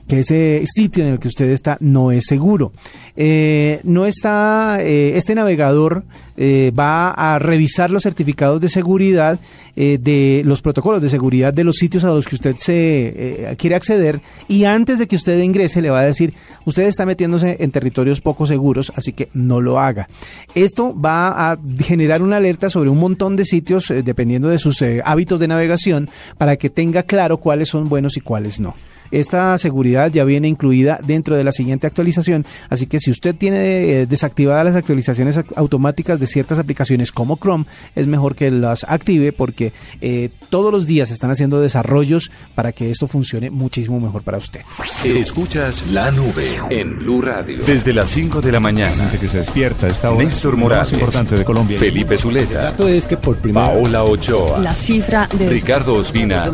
que 0.09 0.19
ese 0.19 0.63
sitio 0.65 1.05
en 1.05 1.11
el 1.11 1.19
que 1.19 1.27
usted 1.27 1.49
está 1.51 1.77
no 1.79 2.11
es 2.11 2.25
seguro. 2.25 2.73
Eh, 3.15 3.79
no 3.83 4.07
está, 4.07 4.79
eh, 4.81 5.15
este 5.15 5.35
navegador 5.35 6.03
va 6.39 7.11
a 7.11 7.37
revisar 7.37 7.91
los 7.91 8.03
certificados 8.03 8.61
de 8.61 8.69
seguridad 8.69 9.37
de 9.75 10.41
los 10.45 10.61
protocolos 10.61 11.01
de 11.01 11.09
seguridad 11.09 11.53
de 11.53 11.65
los 11.65 11.75
sitios 11.75 12.05
a 12.05 12.13
los 12.13 12.25
que 12.25 12.35
usted 12.35 12.55
se 12.55 13.55
quiere 13.57 13.75
acceder 13.75 14.21
y 14.47 14.63
antes 14.63 14.99
de 14.99 15.07
que 15.07 15.17
usted 15.17 15.37
ingrese 15.41 15.81
le 15.81 15.89
va 15.89 15.99
a 15.99 16.05
decir 16.05 16.33
usted 16.63 16.83
está 16.83 17.05
metiéndose 17.05 17.57
en 17.59 17.71
territorios 17.71 18.21
poco 18.21 18.47
seguros 18.47 18.93
así 18.95 19.11
que 19.11 19.27
no 19.33 19.59
lo 19.59 19.81
haga 19.81 20.07
esto 20.55 20.97
va 20.97 21.51
a 21.51 21.59
generar 21.79 22.21
una 22.21 22.37
alerta 22.37 22.69
sobre 22.69 22.89
un 22.89 22.99
montón 22.99 23.35
de 23.35 23.43
sitios 23.43 23.91
dependiendo 24.05 24.47
de 24.47 24.59
sus 24.59 24.81
hábitos 25.03 25.41
de 25.41 25.49
navegación 25.49 26.09
para 26.37 26.55
que 26.55 26.69
tenga 26.69 27.03
claro 27.03 27.35
cuáles 27.37 27.67
son 27.67 27.89
buenos 27.89 28.15
y 28.15 28.21
cuáles 28.21 28.61
no 28.61 28.75
esta 29.11 29.57
seguridad 29.57 30.11
ya 30.11 30.23
viene 30.23 30.47
incluida 30.47 30.99
dentro 31.03 31.35
de 31.35 31.43
la 31.43 31.51
siguiente 31.51 31.87
actualización, 31.87 32.45
así 32.69 32.87
que 32.87 32.99
si 32.99 33.11
usted 33.11 33.35
tiene 33.35 33.59
eh, 33.59 34.05
desactivadas 34.05 34.65
las 34.65 34.75
actualizaciones 34.75 35.39
automáticas 35.55 36.19
de 36.19 36.27
ciertas 36.27 36.59
aplicaciones 36.59 37.11
como 37.11 37.37
Chrome, 37.37 37.65
es 37.95 38.07
mejor 38.07 38.35
que 38.35 38.51
las 38.51 38.83
active 38.83 39.33
porque 39.33 39.73
eh, 40.01 40.29
todos 40.49 40.71
los 40.71 40.85
días 40.85 41.11
están 41.11 41.31
haciendo 41.31 41.61
desarrollos 41.61 42.31
para 42.55 42.71
que 42.71 42.91
esto 42.91 43.07
funcione 43.07 43.49
muchísimo 43.49 43.99
mejor 43.99 44.23
para 44.23 44.37
usted. 44.37 44.61
Escuchas 45.03 45.87
la 45.91 46.11
nube 46.11 46.59
en 46.69 46.99
Blue 46.99 47.21
Radio 47.21 47.63
desde 47.65 47.93
las 47.93 48.09
5 48.09 48.41
de 48.41 48.51
la 48.51 48.59
mañana. 48.59 49.11
que 49.19 49.27
se 49.27 49.39
despierta 49.39 49.87
esta 49.87 50.11
Néstor 50.13 50.57
Morales, 50.57 50.91
más 50.91 50.93
importante 50.93 51.37
de 51.37 51.45
Colombia. 51.45 51.79
Felipe 51.79 52.17
Zuleta. 52.17 52.73
es 52.87 53.05
que 53.05 53.17
por 53.17 53.37
Paola 53.37 54.03
Ochoa. 54.03 54.59
La 54.59 54.73
cifra 54.73 55.27
de 55.37 55.49
Ricardo 55.49 55.95
Ospina 55.95 56.51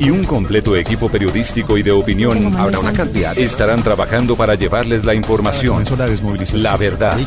y 0.00 0.10
un 0.10 0.24
completo 0.24 0.76
equipo 0.76 1.08
periodístico 1.08 1.61
y 1.70 1.82
de 1.82 1.92
opinión 1.92 2.54
habrá 2.56 2.78
una 2.78 2.92
cantidad. 2.92 3.36
Estarán 3.38 3.82
trabajando 3.82 4.36
para 4.36 4.54
llevarles 4.54 5.04
la 5.04 5.14
información, 5.14 5.84
la 6.54 6.76
verdad, 6.76 7.18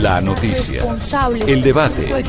la 0.00 0.20
noticia, 0.20 0.82
el 1.46 1.62
debate. 1.62 2.24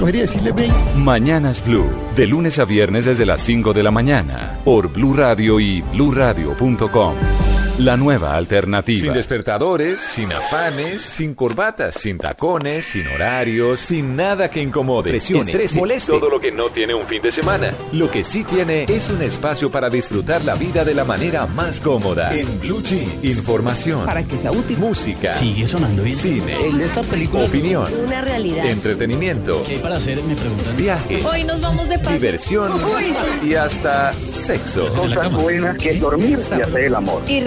Mañanas 0.98 1.64
Blue, 1.64 1.90
de 2.16 2.28
lunes 2.28 2.60
a 2.60 2.66
viernes 2.66 3.06
desde 3.06 3.26
las 3.26 3.42
5 3.42 3.74
de 3.74 3.84
la 3.84 3.92
mañana, 3.92 4.60
por 4.66 4.90
Blue 4.92 5.14
Radio 5.14 5.60
y 5.60 5.82
bluradio.com. 5.82 7.53
La 7.80 7.98
nueva 7.98 8.36
alternativa. 8.36 9.02
Sin 9.02 9.14
despertadores, 9.14 10.00
sin 10.00 10.32
afanes, 10.32 11.02
sin 11.02 11.34
corbatas, 11.34 11.96
sin 11.96 12.20
tacones, 12.20 12.86
sin 12.86 13.08
horarios, 13.08 13.80
sin 13.80 14.16
nada 14.16 14.48
que 14.48 14.62
incomode, 14.62 15.10
presione, 15.10 15.42
estrese, 15.42 15.80
moleste. 15.80 16.12
Todo 16.12 16.30
lo 16.30 16.40
que 16.40 16.52
no 16.52 16.70
tiene 16.70 16.94
un 16.94 17.08
fin 17.08 17.24
de 17.24 17.32
semana. 17.32 17.74
Lo 17.94 18.12
que 18.12 18.24
sí 18.24 18.44
tiene 18.44 18.84
es 18.88 19.10
un 19.10 19.24
espacio 19.24 19.72
para 19.72 19.90
disfrutar 19.90 20.46
la 20.46 20.54
vida 20.54 20.86
de 20.86 20.94
la 20.94 21.04
manera 21.04 21.48
más 21.48 21.82
cómoda. 21.82 22.32
En 22.32 22.60
Blue 22.60 22.84
Jeans. 22.84 23.24
Información. 23.24 24.06
Para 24.06 24.24
que 24.24 24.38
sea 24.38 24.52
útil. 24.52 24.78
Música. 24.78 25.34
Sigue 25.34 25.66
sonando 25.66 26.04
bien. 26.04 26.16
Cine. 26.16 26.68
En 26.68 26.80
esta 26.80 27.02
película. 27.02 27.46
Opinión. 27.46 27.92
Una 28.06 28.22
realidad. 28.22 28.68
Entretenimiento. 28.68 29.64
¿Qué 29.64 29.74
hay 29.74 29.80
para 29.80 29.96
hacer? 29.96 30.22
Me 30.22 30.36
preguntan. 30.36 30.78
Viajes. 30.78 31.26
Hoy 31.26 31.44
nos 31.44 31.60
vamos 31.60 31.90
de 31.90 31.98
paz. 31.98 32.14
Diversión. 32.14 32.72
Y 33.44 33.56
hasta 33.56 34.14
sexo. 34.32 34.90
Cosas 34.90 35.32
buenas 35.32 35.76
que 35.80 35.96
dormir 35.96 36.38
y 36.56 36.62
hacer 36.62 36.82
el 36.82 36.94
amor. 36.94 37.24
Y 37.28 37.40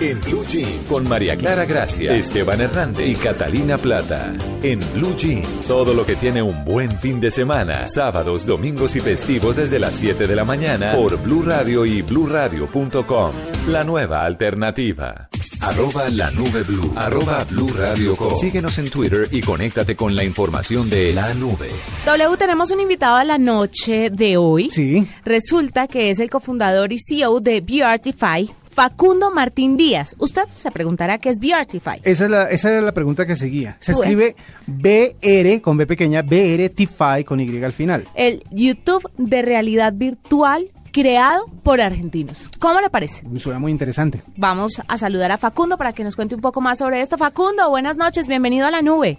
En 0.00 0.20
Blue 0.20 0.44
Jeans, 0.48 0.88
con 0.88 1.08
María 1.08 1.36
Clara 1.36 1.64
Gracia, 1.64 2.12
Esteban 2.16 2.60
Hernández 2.60 3.06
y 3.06 3.14
Catalina 3.14 3.78
Plata. 3.78 4.32
En 4.62 4.80
Blue 4.94 5.14
Jeans, 5.16 5.46
todo 5.68 5.94
lo 5.94 6.04
que 6.04 6.16
tiene 6.16 6.42
un 6.42 6.64
buen 6.64 6.90
fin 6.98 7.20
de 7.20 7.30
semana. 7.30 7.86
Sábados, 7.86 8.46
domingos 8.46 8.96
y 8.96 9.00
festivos 9.00 9.56
desde 9.56 9.78
las 9.78 9.94
7 9.94 10.26
de 10.26 10.34
la 10.34 10.44
mañana 10.44 10.94
por 10.94 11.22
Blue 11.22 11.44
Radio 11.44 11.86
y 11.86 12.02
bluradio.com. 12.02 13.32
La 13.68 13.84
nueva 13.84 14.24
alternativa. 14.24 15.28
Arroba 15.60 16.10
la 16.10 16.30
nube 16.30 16.62
blue. 16.62 16.92
Arroba 16.94 17.44
blue 17.44 17.68
radio 17.68 18.14
com. 18.16 18.34
Síguenos 18.36 18.76
en 18.78 18.90
Twitter 18.90 19.28
y 19.30 19.40
conéctate 19.40 19.96
con 19.96 20.14
la 20.14 20.22
información 20.22 20.90
de 20.90 21.14
la 21.14 21.32
nube. 21.32 21.70
W, 22.04 22.36
tenemos 22.36 22.70
un 22.70 22.80
invitado 22.80 23.16
a 23.16 23.24
la 23.24 23.38
noche 23.38 24.10
de 24.10 24.36
hoy. 24.36 24.68
Sí. 24.70 25.08
Resulta 25.24 25.86
que 25.86 26.10
es 26.10 26.20
el 26.20 26.28
cofundador 26.28 26.92
y 26.92 26.98
CEO 26.98 27.40
de 27.40 27.62
Beartify, 27.62 28.50
Facundo 28.74 29.30
Martín 29.30 29.76
Díaz. 29.76 30.16
Usted 30.18 30.42
se 30.48 30.70
preguntará 30.72 31.18
qué 31.18 31.28
es 31.30 31.38
Beartify. 31.38 32.00
Esa, 32.02 32.24
es 32.24 32.30
la, 32.30 32.42
esa 32.50 32.70
era 32.70 32.80
la 32.80 32.92
pregunta 32.92 33.24
que 33.24 33.36
seguía. 33.36 33.76
Se 33.78 33.92
Pues. 33.92 34.00
escribe 34.08 34.34
BR 34.66 35.60
con 35.62 35.76
B 35.76 35.86
pequeña, 35.86 36.22
BRTFI 36.22 37.22
con 37.24 37.38
Y 37.40 37.62
al 37.62 37.72
final. 37.72 38.04
El 38.14 38.42
YouTube 38.50 39.08
de 39.16 39.42
realidad 39.42 39.92
virtual 39.94 40.66
creado 40.90 41.46
por 41.62 41.80
argentinos. 41.80 42.50
¿Cómo 42.58 42.80
le 42.80 42.90
parece? 42.90 43.24
Suena 43.38 43.60
muy 43.60 43.70
interesante. 43.70 44.22
Vamos 44.36 44.82
a 44.86 44.98
saludar 44.98 45.30
a 45.30 45.38
Facundo 45.38 45.78
para 45.78 45.92
que 45.92 46.02
nos 46.02 46.16
cuente 46.16 46.34
un 46.34 46.40
poco 46.40 46.60
más 46.60 46.78
sobre 46.78 47.00
esto. 47.00 47.16
Facundo, 47.16 47.70
buenas 47.70 47.96
noches, 47.96 48.26
bienvenido 48.26 48.66
a 48.66 48.70
la 48.72 48.82
nube. 48.82 49.18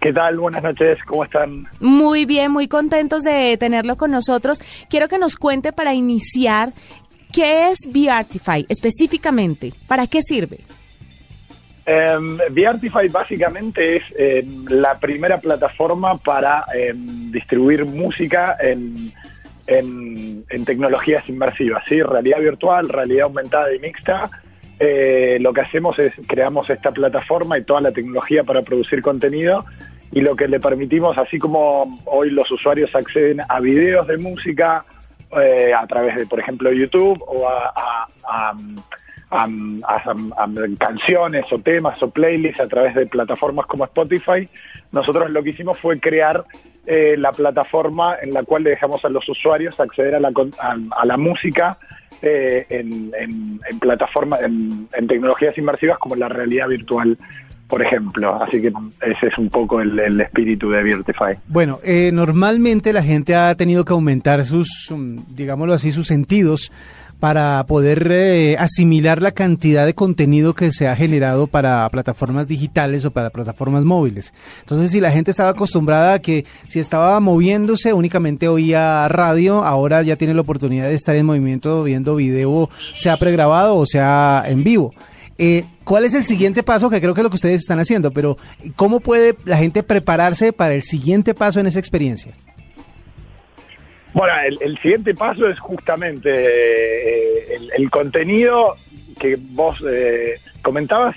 ¿Qué 0.00 0.12
tal? 0.12 0.38
Buenas 0.38 0.62
noches, 0.62 0.98
¿cómo 1.06 1.24
están? 1.24 1.66
Muy 1.80 2.26
bien, 2.26 2.52
muy 2.52 2.68
contentos 2.68 3.24
de 3.24 3.56
tenerlo 3.56 3.96
con 3.96 4.10
nosotros. 4.12 4.60
Quiero 4.88 5.08
que 5.08 5.18
nos 5.18 5.34
cuente 5.36 5.72
para 5.72 5.94
iniciar 5.94 6.72
qué 7.32 7.70
es 7.70 7.78
Beartify 7.92 8.66
específicamente, 8.68 9.72
para 9.86 10.06
qué 10.06 10.22
sirve. 10.22 10.60
Um, 11.86 12.38
Beartify 12.50 13.08
básicamente 13.08 13.96
es 13.96 14.02
em, 14.18 14.64
la 14.68 14.98
primera 14.98 15.38
plataforma 15.38 16.18
para 16.18 16.64
em, 16.74 17.30
distribuir 17.30 17.84
música 17.84 18.56
en, 18.60 19.12
en, 19.68 20.44
en 20.50 20.64
tecnologías 20.64 21.28
inmersivas, 21.28 21.84
¿sí? 21.88 22.02
realidad 22.02 22.40
virtual, 22.40 22.88
realidad 22.88 23.24
aumentada 23.24 23.72
y 23.72 23.78
mixta. 23.78 24.28
Eh, 24.80 25.38
lo 25.40 25.52
que 25.52 25.60
hacemos 25.60 25.98
es 26.00 26.12
creamos 26.26 26.68
esta 26.70 26.90
plataforma 26.90 27.56
y 27.56 27.62
toda 27.62 27.80
la 27.80 27.92
tecnología 27.92 28.42
para 28.44 28.62
producir 28.62 29.00
contenido 29.00 29.64
y 30.12 30.20
lo 30.20 30.36
que 30.36 30.48
le 30.48 30.60
permitimos, 30.60 31.16
así 31.18 31.38
como 31.38 32.00
hoy 32.04 32.30
los 32.30 32.50
usuarios 32.50 32.94
acceden 32.94 33.40
a 33.48 33.60
videos 33.60 34.06
de 34.06 34.18
música 34.18 34.84
eh, 35.40 35.72
a 35.76 35.86
través 35.86 36.16
de, 36.16 36.26
por 36.26 36.40
ejemplo, 36.40 36.72
YouTube 36.72 37.22
o 37.26 37.48
a, 37.48 37.72
a- 37.74 38.54
canciones 40.78 41.44
o 41.52 41.58
temas 41.58 42.00
o 42.02 42.10
playlists 42.10 42.60
a 42.60 42.68
través 42.68 42.94
de 42.94 43.06
plataformas 43.06 43.66
como 43.66 43.84
Spotify, 43.84 44.48
nosotros 44.92 45.30
lo 45.30 45.42
que 45.42 45.50
hicimos 45.50 45.78
fue 45.78 45.98
crear 45.98 46.44
eh, 46.86 47.16
la 47.18 47.32
plataforma 47.32 48.14
en 48.22 48.32
la 48.32 48.44
cual 48.44 48.62
le 48.62 48.70
dejamos 48.70 49.04
a 49.04 49.08
los 49.08 49.28
usuarios 49.28 49.78
acceder 49.80 50.14
a 50.14 50.20
la, 50.20 50.30
a, 50.60 50.76
a 51.00 51.06
la 51.06 51.16
música 51.16 51.76
eh, 52.22 52.66
en, 52.70 53.12
en- 53.18 53.60
en, 53.68 54.88
en 54.92 55.06
tecnologías 55.08 55.58
inmersivas 55.58 55.98
como 55.98 56.14
la 56.14 56.28
realidad 56.28 56.68
virtual, 56.68 57.18
por 57.68 57.82
ejemplo. 57.82 58.42
Así 58.42 58.60
que 58.60 58.72
ese 59.00 59.26
es 59.26 59.38
un 59.38 59.50
poco 59.50 59.80
el, 59.80 59.98
el 59.98 60.20
espíritu 60.20 60.70
de 60.70 60.82
Virtify. 60.82 61.38
Bueno, 61.48 61.78
eh, 61.84 62.10
normalmente 62.12 62.92
la 62.92 63.02
gente 63.02 63.34
ha 63.34 63.54
tenido 63.54 63.84
que 63.84 63.92
aumentar 63.92 64.44
sus, 64.44 64.88
mm, 64.90 65.34
digámoslo 65.34 65.74
así, 65.74 65.92
sus 65.92 66.06
sentidos 66.06 66.72
para 67.20 67.64
poder 67.66 68.08
eh, 68.10 68.56
asimilar 68.58 69.22
la 69.22 69.30
cantidad 69.30 69.86
de 69.86 69.94
contenido 69.94 70.54
que 70.54 70.70
se 70.70 70.86
ha 70.86 70.94
generado 70.94 71.46
para 71.46 71.88
plataformas 71.88 72.46
digitales 72.46 73.04
o 73.04 73.10
para 73.10 73.30
plataformas 73.30 73.84
móviles. 73.84 74.34
Entonces, 74.60 74.90
si 74.90 75.00
la 75.00 75.10
gente 75.10 75.30
estaba 75.30 75.50
acostumbrada 75.50 76.14
a 76.14 76.18
que 76.18 76.44
si 76.66 76.78
estaba 76.78 77.18
moviéndose 77.20 77.94
únicamente 77.94 78.48
oía 78.48 79.08
radio, 79.08 79.64
ahora 79.64 80.02
ya 80.02 80.16
tiene 80.16 80.34
la 80.34 80.42
oportunidad 80.42 80.88
de 80.88 80.94
estar 80.94 81.16
en 81.16 81.24
movimiento 81.24 81.82
viendo 81.84 82.16
video, 82.16 82.68
sea 82.92 83.16
pregrabado 83.16 83.76
o 83.76 83.86
sea 83.86 84.44
en 84.46 84.62
vivo. 84.62 84.92
Eh, 85.38 85.64
¿Cuál 85.84 86.04
es 86.04 86.14
el 86.14 86.24
siguiente 86.24 86.62
paso? 86.62 86.88
Que 86.90 87.00
creo 87.00 87.14
que 87.14 87.20
es 87.20 87.24
lo 87.24 87.30
que 87.30 87.36
ustedes 87.36 87.60
están 87.60 87.78
haciendo, 87.78 88.10
pero 88.10 88.38
¿cómo 88.74 89.00
puede 89.00 89.36
la 89.44 89.56
gente 89.56 89.82
prepararse 89.82 90.52
para 90.52 90.74
el 90.74 90.82
siguiente 90.82 91.34
paso 91.34 91.60
en 91.60 91.66
esa 91.66 91.78
experiencia? 91.78 92.32
Bueno, 94.14 94.32
el, 94.46 94.58
el 94.62 94.78
siguiente 94.78 95.14
paso 95.14 95.46
es 95.48 95.58
justamente 95.60 96.30
eh, 96.30 97.56
el, 97.56 97.70
el 97.76 97.90
contenido 97.90 98.74
que 99.18 99.36
vos 99.38 99.82
eh, 99.86 100.34
comentabas 100.62 101.16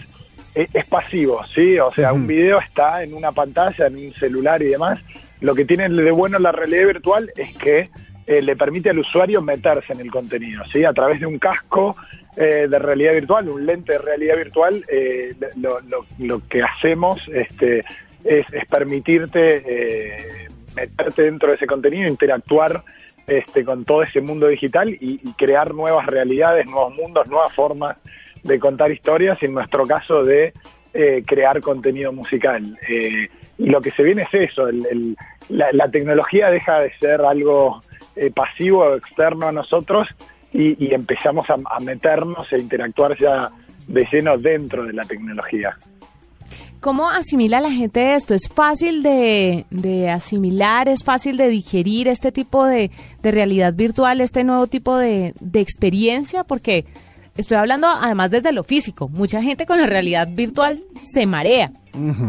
es, 0.53 0.69
es 0.73 0.85
pasivo, 0.85 1.41
¿sí? 1.53 1.79
O 1.79 1.91
sea, 1.93 2.11
un 2.11 2.27
video 2.27 2.59
está 2.59 3.03
en 3.03 3.13
una 3.13 3.31
pantalla, 3.31 3.87
en 3.87 3.95
un 3.95 4.13
celular 4.13 4.61
y 4.61 4.67
demás. 4.67 4.99
Lo 5.41 5.55
que 5.55 5.63
tiene 5.63 5.87
de 5.87 6.11
bueno 6.11 6.39
la 6.39 6.51
realidad 6.51 6.87
virtual 6.87 7.31
es 7.37 7.55
que 7.57 7.89
eh, 8.27 8.41
le 8.41 8.55
permite 8.55 8.89
al 8.89 8.99
usuario 8.99 9.41
meterse 9.41 9.93
en 9.93 10.01
el 10.01 10.11
contenido, 10.11 10.63
¿sí? 10.71 10.83
A 10.83 10.93
través 10.93 11.19
de 11.19 11.25
un 11.25 11.39
casco 11.39 11.95
eh, 12.41 12.67
de 12.69 12.79
realidad 12.79 13.11
virtual, 13.13 13.49
un 13.49 13.65
lente 13.65 13.91
de 13.93 13.99
realidad 13.99 14.37
virtual, 14.37 14.83
eh, 14.87 15.33
lo, 15.57 15.81
lo- 15.81 16.05
lo 16.17 16.41
que 16.47 16.63
hacemos 16.63 17.21
este, 17.33 17.83
es, 18.23 18.45
permitirte 18.69 19.61
eh, 19.65 20.47
meterte 20.73 21.23
dentro 21.23 21.49
de 21.49 21.55
ese 21.55 21.67
contenido, 21.67 22.07
interactuar 22.07 22.81
este, 23.27 23.65
con 23.65 23.83
todo 23.83 24.03
ese 24.03 24.21
mundo 24.21 24.47
digital 24.47 24.89
y, 24.89 25.19
crear 25.37 25.73
nuevas 25.73 26.05
realidades, 26.05 26.65
nuevos 26.65 26.95
mundos, 26.95 27.27
nuevas 27.27 27.53
formas 27.53 27.97
de 28.43 28.57
contar 28.57 28.89
historias, 28.91 29.37
y 29.41 29.45
en 29.47 29.53
nuestro 29.55 29.85
caso 29.85 30.23
de 30.23 30.53
eh, 30.93 31.23
crear 31.27 31.59
contenido 31.61 32.13
musical. 32.13 32.77
Eh, 32.87 33.27
y 33.57 33.65
lo 33.65 33.81
que 33.81 33.91
se 33.91 34.01
viene 34.03 34.21
es 34.23 34.33
eso, 34.33 34.69
el- 34.69 35.17
la 35.49 35.89
tecnología 35.91 36.49
deja 36.49 36.79
de 36.79 36.91
ser 36.99 37.19
algo 37.21 37.81
eh, 38.15 38.31
pasivo 38.33 38.79
o 38.85 38.95
externo 38.95 39.47
a 39.47 39.51
nosotros 39.51 40.07
y, 40.53 40.85
y 40.85 40.93
empezamos 40.93 41.49
a, 41.49 41.55
a 41.55 41.79
meternos 41.79 42.51
e 42.51 42.59
interactuar 42.59 43.17
ya 43.19 43.51
de 43.87 44.07
lleno 44.11 44.37
dentro 44.37 44.85
de 44.85 44.93
la 44.93 45.03
tecnología. 45.03 45.77
¿Cómo 46.79 47.09
asimila 47.09 47.59
la 47.59 47.71
gente 47.71 48.15
esto? 48.15 48.33
¿Es 48.33 48.47
fácil 48.47 49.03
de, 49.03 49.65
de 49.69 50.09
asimilar, 50.09 50.87
es 50.87 51.03
fácil 51.03 51.35
de 51.35 51.49
digerir 51.49 52.07
este 52.07 52.31
tipo 52.31 52.65
de, 52.65 52.89
de 53.21 53.31
realidad 53.31 53.73
virtual, 53.73 54.21
este 54.21 54.45
nuevo 54.45 54.67
tipo 54.67 54.95
de, 54.95 55.33
de 55.41 55.59
experiencia? 55.59 56.45
Porque 56.45 56.85
estoy 57.35 57.57
hablando 57.57 57.87
además 57.87 58.31
desde 58.31 58.53
lo 58.53 58.63
físico. 58.63 59.09
Mucha 59.09 59.41
gente 59.41 59.65
con 59.65 59.77
la 59.77 59.87
realidad 59.87 60.29
virtual 60.31 60.79
se 61.01 61.25
marea. 61.25 61.73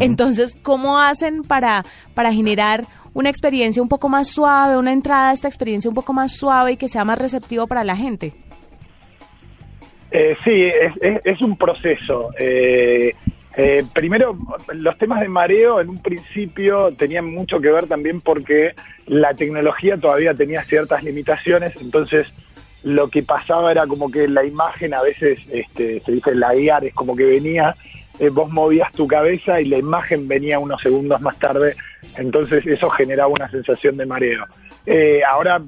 Entonces, 0.00 0.56
¿cómo 0.60 0.98
hacen 0.98 1.44
para, 1.44 1.84
para 2.14 2.32
generar 2.32 2.86
una 3.14 3.28
experiencia 3.28 3.82
un 3.82 3.88
poco 3.88 4.08
más 4.08 4.28
suave, 4.28 4.76
una 4.76 4.92
entrada 4.92 5.30
a 5.30 5.32
esta 5.32 5.48
experiencia 5.48 5.88
un 5.88 5.94
poco 5.94 6.12
más 6.12 6.32
suave 6.36 6.72
y 6.72 6.76
que 6.76 6.88
sea 6.88 7.04
más 7.04 7.18
receptivo 7.18 7.66
para 7.66 7.84
la 7.84 7.96
gente? 7.96 8.32
Eh, 10.10 10.36
sí, 10.44 10.50
es, 10.64 10.92
es- 11.00 11.20
es 11.24 11.40
un 11.40 11.56
proceso. 11.56 12.30
Eh, 12.38 13.14
eh, 13.56 13.84
primero, 13.94 14.36
los 14.72 14.96
temas 14.98 15.20
de 15.20 15.28
mareo 15.28 15.80
en 15.80 15.88
un 15.88 16.02
principio 16.02 16.92
tenían 16.96 17.26
mucho 17.26 17.60
que 17.60 17.70
ver 17.70 17.86
también 17.86 18.20
porque 18.20 18.72
la 19.06 19.34
tecnología 19.34 19.96
todavía 19.96 20.34
tenía 20.34 20.62
ciertas 20.62 21.02
limitaciones, 21.02 21.74
entonces 21.80 22.34
lo 22.82 23.08
que 23.08 23.22
pasaba 23.22 23.70
era 23.72 23.86
como 23.86 24.10
que 24.10 24.26
la 24.28 24.44
imagen 24.44 24.94
a 24.94 25.02
veces, 25.02 25.40
este, 25.52 26.00
se 26.00 26.12
dice 26.12 26.34
laguear, 26.34 26.84
es 26.84 26.94
como 26.94 27.14
que 27.14 27.24
venía, 27.24 27.74
eh, 28.20 28.28
vos 28.28 28.50
movías 28.50 28.92
tu 28.92 29.06
cabeza 29.08 29.60
y 29.60 29.64
la 29.64 29.78
imagen 29.78 30.28
venía 30.28 30.58
unos 30.58 30.80
segundos 30.80 31.20
más 31.20 31.38
tarde, 31.38 31.74
entonces 32.16 32.66
eso 32.66 32.88
generaba 32.90 33.28
una 33.28 33.50
sensación 33.50 33.96
de 33.96 34.06
mareo. 34.06 34.44
Eh, 34.86 35.22
ahora 35.28 35.60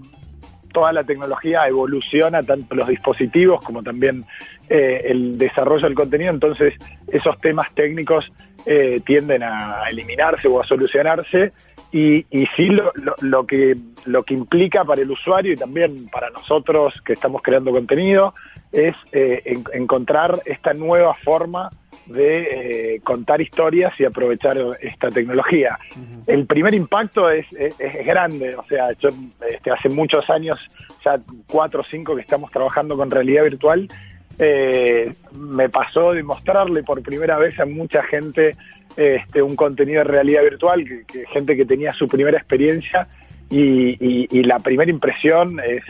toda 0.72 0.92
la 0.92 1.04
tecnología 1.04 1.66
evoluciona, 1.66 2.42
tanto 2.42 2.74
los 2.74 2.88
dispositivos 2.88 3.62
como 3.62 3.82
también 3.82 4.24
eh, 4.70 5.02
el 5.06 5.36
desarrollo 5.36 5.84
del 5.86 5.94
contenido, 5.94 6.30
entonces 6.30 6.74
esos 7.08 7.38
temas 7.40 7.66
técnicos 7.74 8.32
eh, 8.64 9.00
tienden 9.04 9.42
a 9.42 9.84
eliminarse 9.90 10.48
o 10.48 10.60
a 10.62 10.64
solucionarse 10.66 11.52
y, 11.90 12.24
y 12.30 12.46
sí 12.56 12.68
lo, 12.68 12.90
lo- 12.94 13.16
lo 13.20 13.46
que, 13.46 13.76
lo 14.06 14.22
que 14.22 14.32
implica 14.32 14.82
para 14.84 15.02
el 15.02 15.10
usuario 15.10 15.52
y 15.52 15.56
también 15.56 16.08
para 16.08 16.30
nosotros 16.30 16.94
que 17.04 17.12
estamos 17.12 17.42
creando 17.42 17.70
contenido 17.70 18.32
es 18.72 18.94
en- 19.12 19.64
encontrar 19.74 20.40
esta 20.46 20.72
nueva 20.72 21.12
forma 21.12 21.68
de 22.06 22.94
eh, 22.96 23.00
contar 23.02 23.40
historias 23.40 23.98
y 24.00 24.04
aprovechar 24.04 24.56
esta 24.80 25.08
tecnología. 25.10 25.78
El 26.26 26.46
primer 26.46 26.74
impacto 26.74 27.30
es, 27.30 27.46
es- 27.52 27.78
es 27.78 28.06
grande, 28.06 28.54
o 28.56 28.64
sea, 28.66 28.92
yo 28.98 29.08
este, 29.48 29.70
hace 29.70 29.88
muchos 29.88 30.28
años, 30.30 30.58
ya 31.04 31.20
cuatro 31.48 31.80
o 31.82 31.84
cinco 31.84 32.14
que 32.16 32.22
estamos 32.22 32.50
trabajando 32.50 32.96
con 32.96 33.10
realidad 33.10 33.44
virtual, 33.44 33.88
eh, 34.38 35.12
me 35.32 35.68
pasó 35.68 36.12
de 36.12 36.22
mostrarle 36.22 36.82
por 36.82 37.02
primera 37.02 37.38
vez 37.38 37.58
a 37.60 37.66
mucha 37.66 38.02
gente 38.02 38.56
este, 38.96 39.40
un 39.42 39.56
contenido 39.56 39.98
de 39.98 40.04
realidad 40.04 40.42
virtual, 40.42 40.84
que, 40.84 41.04
que 41.06 41.26
gente 41.26 41.56
que 41.56 41.64
tenía 41.64 41.92
su 41.92 42.08
primera 42.08 42.38
experiencia 42.38 43.06
y, 43.50 43.90
y- 44.00 44.28
y 44.30 44.42
la 44.44 44.58
primera 44.58 44.90
impresión 44.90 45.60
es, 45.60 45.84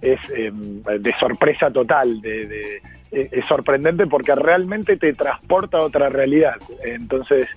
es 0.00 0.20
eh, 0.36 0.50
de 0.52 1.12
sorpresa 1.18 1.70
total, 1.70 2.20
de, 2.20 2.46
de- 2.46 2.82
es 3.10 3.44
sorprendente 3.46 4.06
porque 4.06 4.34
realmente 4.34 4.96
te 4.96 5.14
transporta 5.14 5.78
a 5.78 5.84
otra 5.84 6.08
realidad. 6.08 6.56
Entonces, 6.84 7.48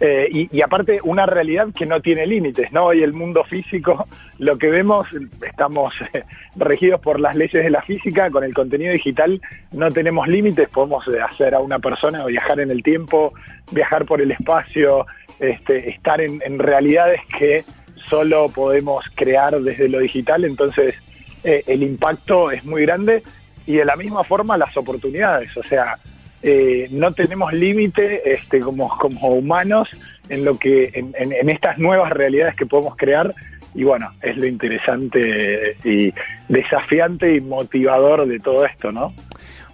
eh, 0.00 0.28
y, 0.32 0.56
y 0.56 0.62
aparte 0.62 0.98
una 1.04 1.26
realidad 1.26 1.68
que 1.72 1.86
no 1.86 2.00
tiene 2.00 2.26
límites, 2.26 2.72
¿no? 2.72 2.86
Hoy 2.86 3.04
el 3.04 3.12
mundo 3.12 3.44
físico, 3.44 4.08
lo 4.38 4.58
que 4.58 4.68
vemos, 4.68 5.06
estamos 5.46 5.94
eh, 6.12 6.24
regidos 6.56 7.00
por 7.00 7.20
las 7.20 7.36
leyes 7.36 7.62
de 7.62 7.70
la 7.70 7.82
física, 7.82 8.28
con 8.30 8.42
el 8.42 8.52
contenido 8.52 8.92
digital 8.92 9.40
no 9.70 9.90
tenemos 9.90 10.26
límites, 10.26 10.68
podemos 10.70 11.06
eh, 11.06 11.20
hacer 11.20 11.54
a 11.54 11.60
una 11.60 11.78
persona 11.78 12.24
viajar 12.26 12.58
en 12.58 12.72
el 12.72 12.82
tiempo, 12.82 13.32
viajar 13.70 14.04
por 14.04 14.20
el 14.20 14.32
espacio, 14.32 15.06
este, 15.38 15.90
estar 15.90 16.20
en, 16.20 16.42
en 16.44 16.58
realidades 16.58 17.20
que 17.38 17.64
solo 18.08 18.48
podemos 18.48 19.04
crear 19.14 19.60
desde 19.60 19.88
lo 19.88 20.00
digital, 20.00 20.44
entonces 20.44 20.96
eh, 21.44 21.62
el 21.66 21.82
impacto 21.82 22.50
es 22.50 22.64
muy 22.64 22.82
grande 22.82 23.22
y 23.66 23.74
de 23.74 23.84
la 23.84 23.96
misma 23.96 24.24
forma 24.24 24.56
las 24.56 24.76
oportunidades, 24.76 25.56
o 25.56 25.62
sea, 25.62 25.96
eh, 26.42 26.88
no 26.90 27.12
tenemos 27.12 27.52
límite 27.52 28.34
este, 28.34 28.60
como, 28.60 28.88
como 28.98 29.28
humanos 29.28 29.88
en 30.28 30.44
lo 30.44 30.58
que 30.58 30.90
en, 30.92 31.48
estas 31.48 31.78
nuevas 31.78 32.10
realidades 32.10 32.56
que 32.56 32.66
podemos 32.66 32.96
crear 32.96 33.32
y 33.74 33.84
bueno, 33.84 34.10
es 34.20 34.36
lo 34.36 34.46
interesante 34.46 35.76
y 35.84 36.12
desafiante 36.48 37.36
y 37.36 37.40
motivador 37.40 38.26
de 38.26 38.38
todo 38.38 38.66
esto, 38.66 38.90
¿no? 38.90 39.14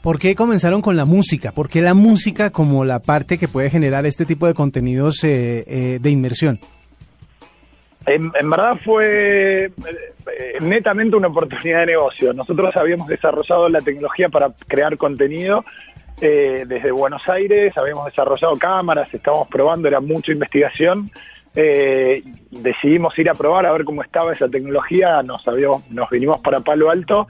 ¿Por 0.02 0.18
qué 0.18 0.34
comenzaron 0.34 0.82
con 0.82 0.96
la 0.96 1.04
música? 1.04 1.52
¿Por 1.52 1.68
qué 1.68 1.82
la 1.82 1.94
música 1.94 2.50
como 2.50 2.84
la 2.84 3.00
parte 3.00 3.38
que 3.38 3.48
puede 3.48 3.70
generar 3.70 4.06
este 4.06 4.24
tipo 4.24 4.46
de 4.46 4.54
contenidos 4.54 5.24
eh, 5.24 5.64
eh, 5.66 5.98
de 6.00 6.10
inmersión? 6.10 6.60
En, 8.08 8.50
verdad 8.50 8.78
fue 8.84 9.66
eh, 9.66 9.72
netamente 10.60 11.16
una 11.16 11.28
oportunidad 11.28 11.80
de 11.80 11.86
negocio. 11.86 12.32
Nosotros 12.32 12.76
habíamos 12.76 13.06
desarrollado 13.08 13.68
la 13.68 13.80
tecnología 13.80 14.28
para 14.28 14.50
crear 14.66 14.96
contenido 14.96 15.64
eh, 16.20 16.64
desde 16.66 16.90
Buenos 16.90 17.28
Aires, 17.28 17.76
habíamos 17.76 18.06
desarrollado 18.06 18.56
cámaras, 18.56 19.12
estábamos 19.12 19.48
probando, 19.48 19.86
era 19.86 20.00
mucha 20.00 20.32
investigación. 20.32 21.10
Eh, 21.54 22.22
decidimos 22.50 23.18
ir 23.18 23.30
a 23.30 23.34
probar 23.34 23.66
a 23.66 23.72
ver 23.72 23.84
cómo 23.84 24.02
estaba 24.02 24.32
esa 24.32 24.48
tecnología, 24.48 25.22
nos, 25.22 25.46
habíamos, 25.46 25.88
nos 25.90 26.10
vinimos 26.10 26.40
para 26.40 26.60
Palo 26.60 26.90
Alto, 26.90 27.28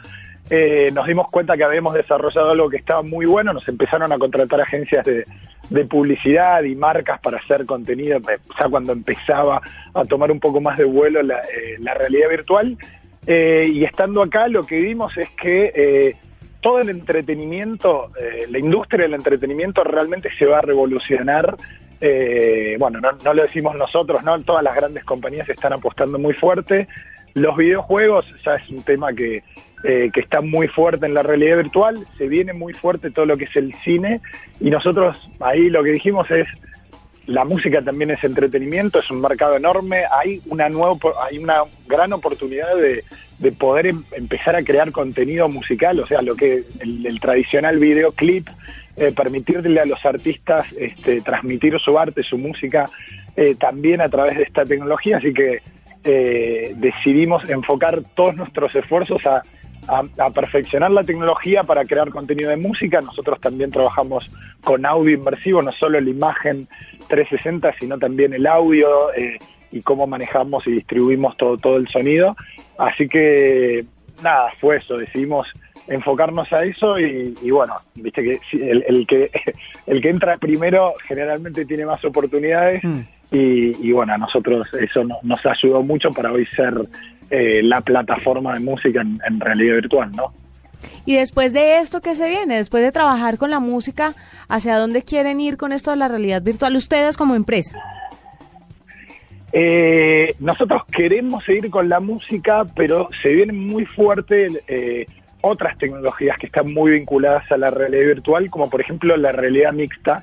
eh, 0.50 0.90
nos 0.92 1.06
dimos 1.06 1.30
cuenta 1.30 1.56
que 1.56 1.64
habíamos 1.64 1.94
desarrollado 1.94 2.50
algo 2.50 2.70
que 2.70 2.78
estaba 2.78 3.02
muy 3.02 3.26
bueno, 3.26 3.52
nos 3.52 3.68
empezaron 3.68 4.11
a 4.12 4.18
contratar 4.18 4.61
agencias 4.61 5.04
de, 5.04 5.25
de 5.70 5.84
publicidad 5.84 6.62
y 6.62 6.75
marcas 6.75 7.20
para 7.20 7.38
hacer 7.38 7.66
contenido, 7.66 8.18
ya 8.20 8.68
cuando 8.68 8.92
empezaba 8.92 9.60
a 9.94 10.04
tomar 10.04 10.30
un 10.30 10.40
poco 10.40 10.60
más 10.60 10.78
de 10.78 10.84
vuelo 10.84 11.22
la, 11.22 11.40
eh, 11.40 11.76
la 11.78 11.94
realidad 11.94 12.28
virtual. 12.30 12.76
Eh, 13.26 13.70
y 13.70 13.84
estando 13.84 14.22
acá 14.22 14.48
lo 14.48 14.62
que 14.64 14.80
vimos 14.80 15.14
es 15.18 15.28
que 15.30 15.70
eh, 15.75 16.16
todo 16.62 16.80
el 16.80 16.88
entretenimiento, 16.88 18.10
eh, 18.18 18.46
la 18.48 18.58
industria 18.58 19.02
del 19.02 19.12
entretenimiento 19.12 19.84
realmente 19.84 20.30
se 20.38 20.46
va 20.46 20.58
a 20.58 20.62
revolucionar. 20.62 21.56
Bueno, 22.78 23.00
no, 23.00 23.10
no 23.25 23.34
lo 23.34 23.42
decimos 23.42 23.75
nosotros, 23.76 24.22
¿no? 24.22 24.40
Todas 24.42 24.62
las 24.62 24.75
grandes 24.75 25.04
compañías 25.04 25.48
están 25.48 25.72
apostando 25.72 26.18
muy 26.18 26.32
fuerte. 26.32 26.87
Los 27.35 27.56
videojuegos 27.56 28.26
ya 28.44 28.56
es 28.56 28.68
un 28.70 28.82
tema 28.82 29.12
que, 29.12 29.42
eh, 29.85 30.11
que 30.12 30.20
está 30.20 30.40
muy 30.40 30.68
fuerte 30.68 31.06
en 31.06 31.14
la 31.14 31.23
realidad 31.23 31.58
virtual, 31.58 32.06
se 32.16 32.28
viene 32.28 32.52
muy 32.52 32.73
fuerte 32.73 33.11
todo 33.11 33.26
lo 33.26 33.37
que 33.37 33.44
es 33.44 33.56
el 33.56 33.75
cine 33.85 34.20
y 34.61 34.70
nosotros 34.70 35.30
ahí 35.40 35.70
lo 35.70 35.82
que 35.82 35.92
dijimos 35.92 36.30
es 36.30 36.47
la 37.26 37.44
música 37.44 37.82
también 37.82 38.11
es 38.11 38.25
entretenimiento, 38.25 38.99
es 38.99 39.11
un 39.11 39.20
mercado 39.20 39.54
enorme, 39.54 40.04
hay 40.11 40.40
una 40.47 40.70
nueva, 40.70 40.97
hay 41.23 41.37
una 41.37 41.56
gran 41.87 42.14
oportunidad 42.14 42.75
de, 42.75 43.04
de 43.38 43.52
poder 43.52 43.88
em- 43.88 44.02
empezar 44.12 44.56
a 44.56 44.62
crear 44.62 44.90
contenido 44.92 45.47
musical, 45.47 46.00
o 46.00 46.06
sea, 46.06 46.23
lo 46.23 46.35
que 46.35 46.64
el, 46.80 47.20
tradicional 47.20 47.78
videoclip, 47.78 48.49
eh, 48.97 49.12
permitirle 49.14 49.78
a 49.78 49.85
los 49.85 50.04
artistas 50.06 50.73
este, 50.73 51.20
transmitir 51.20 51.78
su 51.78 51.99
arte, 51.99 52.23
su 52.23 52.38
música, 52.38 52.88
eh, 53.37 53.54
también 53.54 54.00
a 54.00 54.08
través 54.08 54.38
de 54.38 54.44
esta 54.44 54.64
tecnología, 54.64 55.18
así 55.18 55.35
que 55.35 55.61
eh, 56.05 56.73
decidimos 56.76 57.49
enfocar 57.49 58.02
todos 58.14 58.37
nuestros 58.37 58.75
esfuerzos 58.75 59.23
a, 59.26 59.43
perfeccionar 60.35 60.90
la 60.90 61.02
tecnología 61.02 61.62
para 61.62 61.83
crear 61.83 62.11
contenido 62.11 62.50
de 62.50 62.59
música. 62.59 63.00
Nosotros 63.00 63.40
también 63.40 63.71
trabajamos 63.71 64.31
con 64.62 64.85
audio 64.85 65.14
inmersivo, 65.14 65.62
no 65.62 65.73
solo 65.73 65.99
la 65.99 66.11
imagen 66.11 66.69
360, 67.09 67.75
sino 67.81 67.99
también 67.99 68.35
el 68.35 68.47
audio 68.47 69.14
eh, 69.14 69.38
y 69.73 69.81
cómo 69.81 70.07
manejamos 70.07 70.67
y 70.67 70.73
distribuimos 70.73 71.38
todo, 71.38 71.57
todo 71.57 71.78
el 71.78 71.88
sonido. 71.88 72.37
Así 72.76 73.09
que 73.09 73.87
nada, 74.23 74.50
fue 74.59 74.76
eso, 74.76 74.99
decidimos 74.99 75.49
enfocarnos 75.87 76.52
a 76.52 76.64
eso 76.64 76.99
y, 76.99 77.35
bueno, 77.50 77.76
viste 77.95 78.23
que 78.23 78.40
el, 78.52 78.85
el 78.87 79.07
que 79.07 79.31
el 79.87 80.02
que 80.02 80.11
entra 80.11 80.37
primero 80.37 80.93
generalmente 81.07 81.64
tiene 81.64 81.87
más 81.87 82.05
oportunidades 82.05 82.85
Mm. 82.85 83.17
Y, 83.30 83.88
y 83.88 83.92
bueno, 83.92 84.14
a 84.14 84.18
nosotros 84.18 84.66
eso 84.80 85.04
no- 85.04 85.18
nos 85.23 85.44
ayudó 85.47 85.82
mucho 85.82 86.11
para 86.12 86.32
hoy 86.32 86.47
ser 86.47 86.75
eh, 87.30 87.61
la 87.62 87.80
plataforma 87.80 88.54
de 88.54 88.61
música 88.61 89.02
en, 89.02 89.20
en 89.26 89.38
realidad 89.40 89.75
virtual, 89.76 90.11
¿no? 90.12 90.32
Y 91.04 91.16
después 91.16 91.52
de 91.52 91.78
esto, 91.78 92.00
¿qué 92.00 92.14
se 92.14 92.28
viene? 92.28 92.56
Después 92.56 92.82
de 92.85 92.92
trabajar 92.92 93.37
con 93.37 93.50
la 93.50 93.58
música, 93.61 94.14
¿hacia 94.49 94.76
dónde 94.78 95.02
quieren 95.02 95.40
ir 95.40 95.56
con 95.56 95.73
esto 95.73 95.90
de 95.90 95.97
la 95.97 96.06
realidad 96.08 96.40
virtual 96.42 96.76
ustedes 96.76 97.16
como 97.16 97.35
empresa? 97.35 97.76
Eh, 99.52 100.35
nosotros 100.40 100.82
queremos 100.92 101.42
seguir 101.44 101.70
con 101.70 101.88
la 101.88 102.00
música, 102.00 102.64
pero 102.76 103.08
se 103.23 103.30
vienen 103.30 103.66
muy 103.66 103.87
fuerte 103.87 104.47
eh, 104.68 105.06
otras 105.40 105.76
tecnologías 105.78 106.37
que 106.38 106.47
están 106.47 106.73
muy 106.73 106.92
vinculadas 106.92 107.50
a 107.50 107.56
la 107.56 107.70
realidad 107.70 108.06
virtual, 108.14 108.50
como 108.50 108.68
por 108.68 108.80
ejemplo 108.80 109.16
la 109.16 109.32
realidad 109.32 109.73
mixta, 109.73 110.23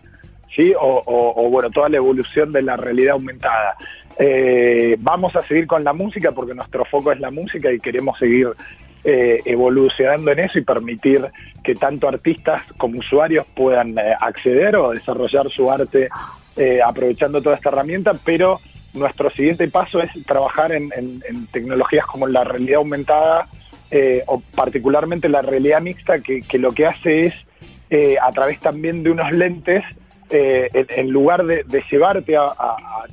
¿sí? 0.55 0.73
O, 0.79 1.49
bueno, 1.49 1.69
toda 1.69 1.89
la 1.89 1.97
evolución 1.97 2.51
de 2.51 2.61
la 2.61 2.77
realidad 2.77 3.13
aumentada. 3.13 3.75
Eh, 4.17 4.95
vamos 4.99 5.35
a 5.35 5.41
seguir 5.41 5.67
con 5.67 5.83
la 5.83 5.93
música 5.93 6.31
porque 6.31 6.53
nuestro 6.53 6.85
foco 6.85 7.11
es 7.11 7.19
la 7.19 7.31
música 7.31 7.71
y 7.71 7.79
queremos 7.79 8.17
seguir 8.17 8.47
eh, 9.03 9.39
evolucionando 9.43 10.31
en 10.31 10.39
eso 10.39 10.57
y 10.57 10.63
permitir 10.63 11.25
que 11.63 11.75
tanto 11.75 12.07
artistas 12.07 12.61
como 12.77 12.99
usuarios 12.99 13.45
puedan 13.53 13.97
eh, 13.97 14.13
acceder 14.19 14.77
o 14.77 14.91
desarrollar 14.91 15.49
su 15.49 15.69
arte 15.69 16.09
aprovechando 16.85 17.41
toda 17.41 17.57
esta 17.57 17.67
herramienta, 17.67 18.13
pero 18.23 18.61
nuestro 18.93 19.29
siguiente 19.31 19.67
paso 19.67 19.99
es 20.01 20.09
trabajar 20.25 20.71
en, 20.71 20.89
tecnologías 21.51 22.05
como 22.05 22.27
la 22.27 22.45
realidad 22.45 22.77
aumentada 22.77 23.49
o 24.27 24.41
particularmente 24.55 25.27
la 25.27 25.41
realidad 25.41 25.81
mixta, 25.81 26.21
que, 26.21 26.43
que 26.43 26.57
lo 26.57 26.71
que 26.71 26.85
hace 26.85 27.25
es, 27.25 27.35
a 28.21 28.31
través 28.31 28.61
también 28.61 29.03
de 29.03 29.09
unos 29.09 29.33
lentes, 29.33 29.83
eh, 30.29 30.69
en, 30.73 31.09
lugar 31.11 31.45
de, 31.45 31.63
llevarte 31.91 32.35
a, 32.37 32.49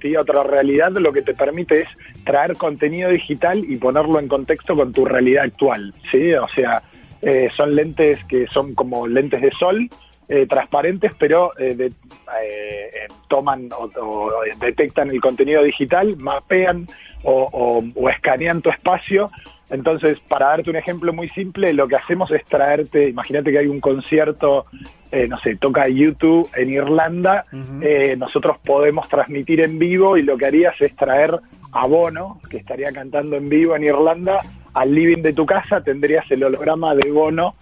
ti 0.01 0.15
a 0.17 0.21
otra 0.23 0.43
realidad, 0.43 0.91
lo 0.93 1.13
que 1.13 1.23
te 1.23 1.35
permite 1.35 1.83
es 1.83 1.89
traer 2.25 2.57
contenido 2.57 3.11
digital 3.11 3.59
y 3.69 3.77
ponerlo 3.77 4.19
en 4.19 4.29
contexto 4.29 4.75
con 4.75 4.93
tu 4.93 5.05
realidad 5.05 5.45
actual, 5.45 5.93
¿sí? 6.11 6.33
O 6.35 6.49
sea, 6.49 6.83
eh, 7.21 7.49
son 7.57 7.75
lentes 7.77 8.25
que 8.25 8.47
son 8.49 8.75
como 8.75 9.07
lentes 9.07 9.41
de 9.43 9.51
sol, 9.53 9.89
eh, 10.29 10.47
transparentes, 10.49 11.13
pero 11.19 11.53
eh, 11.59 11.75
de- 11.75 11.87
eh, 11.87 11.93
eh, 12.43 13.07
toman 13.29 13.69
o, 13.79 14.31
detectan 14.61 15.11
el 15.11 15.21
contenido 15.21 15.63
digital, 15.63 16.17
mapean 16.17 16.87
o- 17.25 17.83
o 17.95 18.09
escanean 18.09 18.63
tu 18.63 18.71
espacio. 18.71 19.31
Entonces, 19.73 20.21
para 20.29 20.49
darte 20.49 20.69
un 20.69 20.77
ejemplo 20.77 21.15
muy 21.15 21.29
simple, 21.31 21.73
lo 21.73 21.89
que 21.89 21.97
hacemos 21.97 22.31
es 22.31 22.45
traerte, 22.45 23.09
imagínate 23.09 23.51
que 23.51 23.59
hay 23.59 23.69
un 23.69 23.81
concierto, 23.81 24.67
eh, 25.11 25.27
no 25.27 25.39
sé, 25.39 25.57
toca 25.57 25.89
YouTube 25.89 26.47
en 26.55 26.69
Irlanda, 26.71 27.47
eh, 27.81 28.15
nosotros 28.19 28.59
podemos 28.63 29.09
transmitir 29.09 29.63
en 29.63 29.79
vivo 29.79 30.19
y 30.19 30.23
lo 30.23 30.37
que 30.37 30.45
harías 30.45 30.79
es 30.79 30.95
traer 30.95 31.41
a 31.73 31.87
Bono, 31.87 32.39
que 32.51 32.59
estaría 32.59 32.93
cantando 32.93 33.37
en 33.37 33.49
vivo 33.49 33.75
en 33.75 33.85
Irlanda, 33.85 34.41
al 34.75 34.95
living 34.95 35.23
de 35.23 35.33
tu 35.33 35.47
casa, 35.47 35.81
tendrías 35.81 36.31
el 36.31 36.45
holograma 36.45 36.95
de 36.95 37.11
Bono 37.11 37.55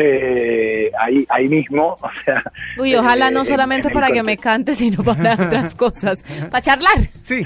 eh, 0.00 0.90
ahí, 0.98 1.26
ahí 1.28 1.48
mismo. 1.48 1.96
O 2.02 2.10
sea, 2.24 2.42
Uy, 2.78 2.94
ojalá 2.94 3.28
eh, 3.28 3.30
no 3.32 3.40
en- 3.40 3.44
solamente 3.44 3.90
para 3.90 4.08
que 4.10 4.22
me 4.22 4.36
cante, 4.36 4.74
sino 4.74 5.02
para 5.02 5.34
otras 5.46 5.74
cosas, 5.74 6.22
para 6.50 6.62
charlar. 6.62 6.96
Sí. 7.22 7.44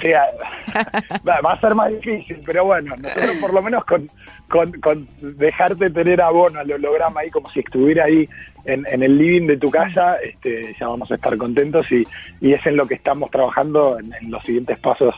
va 1.28 1.40
va 1.40 1.52
a 1.52 1.60
ser 1.60 1.74
más 1.74 1.90
difícil, 1.92 2.40
pero 2.44 2.64
bueno, 2.64 2.94
nosotros 3.00 3.36
por 3.40 3.52
lo 3.54 3.62
menos 3.62 3.84
con, 3.84 4.08
con, 4.48 4.72
con 4.80 5.08
dejarte 5.20 5.90
tener 5.90 6.20
a 6.20 6.30
Bono, 6.30 6.60
al 6.60 6.70
holograma 6.72 7.20
ahí, 7.20 7.30
como 7.30 7.50
si 7.50 7.60
estuviera 7.60 8.04
ahí 8.04 8.28
en, 8.64 8.86
en 8.86 9.02
el 9.02 9.16
living 9.18 9.46
de 9.46 9.56
tu 9.56 9.70
casa, 9.70 10.16
este, 10.22 10.74
ya 10.78 10.88
vamos 10.88 11.10
a 11.10 11.14
estar 11.16 11.36
contentos 11.36 11.90
y, 11.90 12.04
y 12.40 12.52
es 12.52 12.64
en 12.66 12.76
lo 12.76 12.86
que 12.86 12.94
estamos 12.94 13.30
trabajando 13.30 13.98
en, 13.98 14.12
en 14.14 14.30
los 14.30 14.42
siguientes 14.44 14.78
pasos 14.78 15.14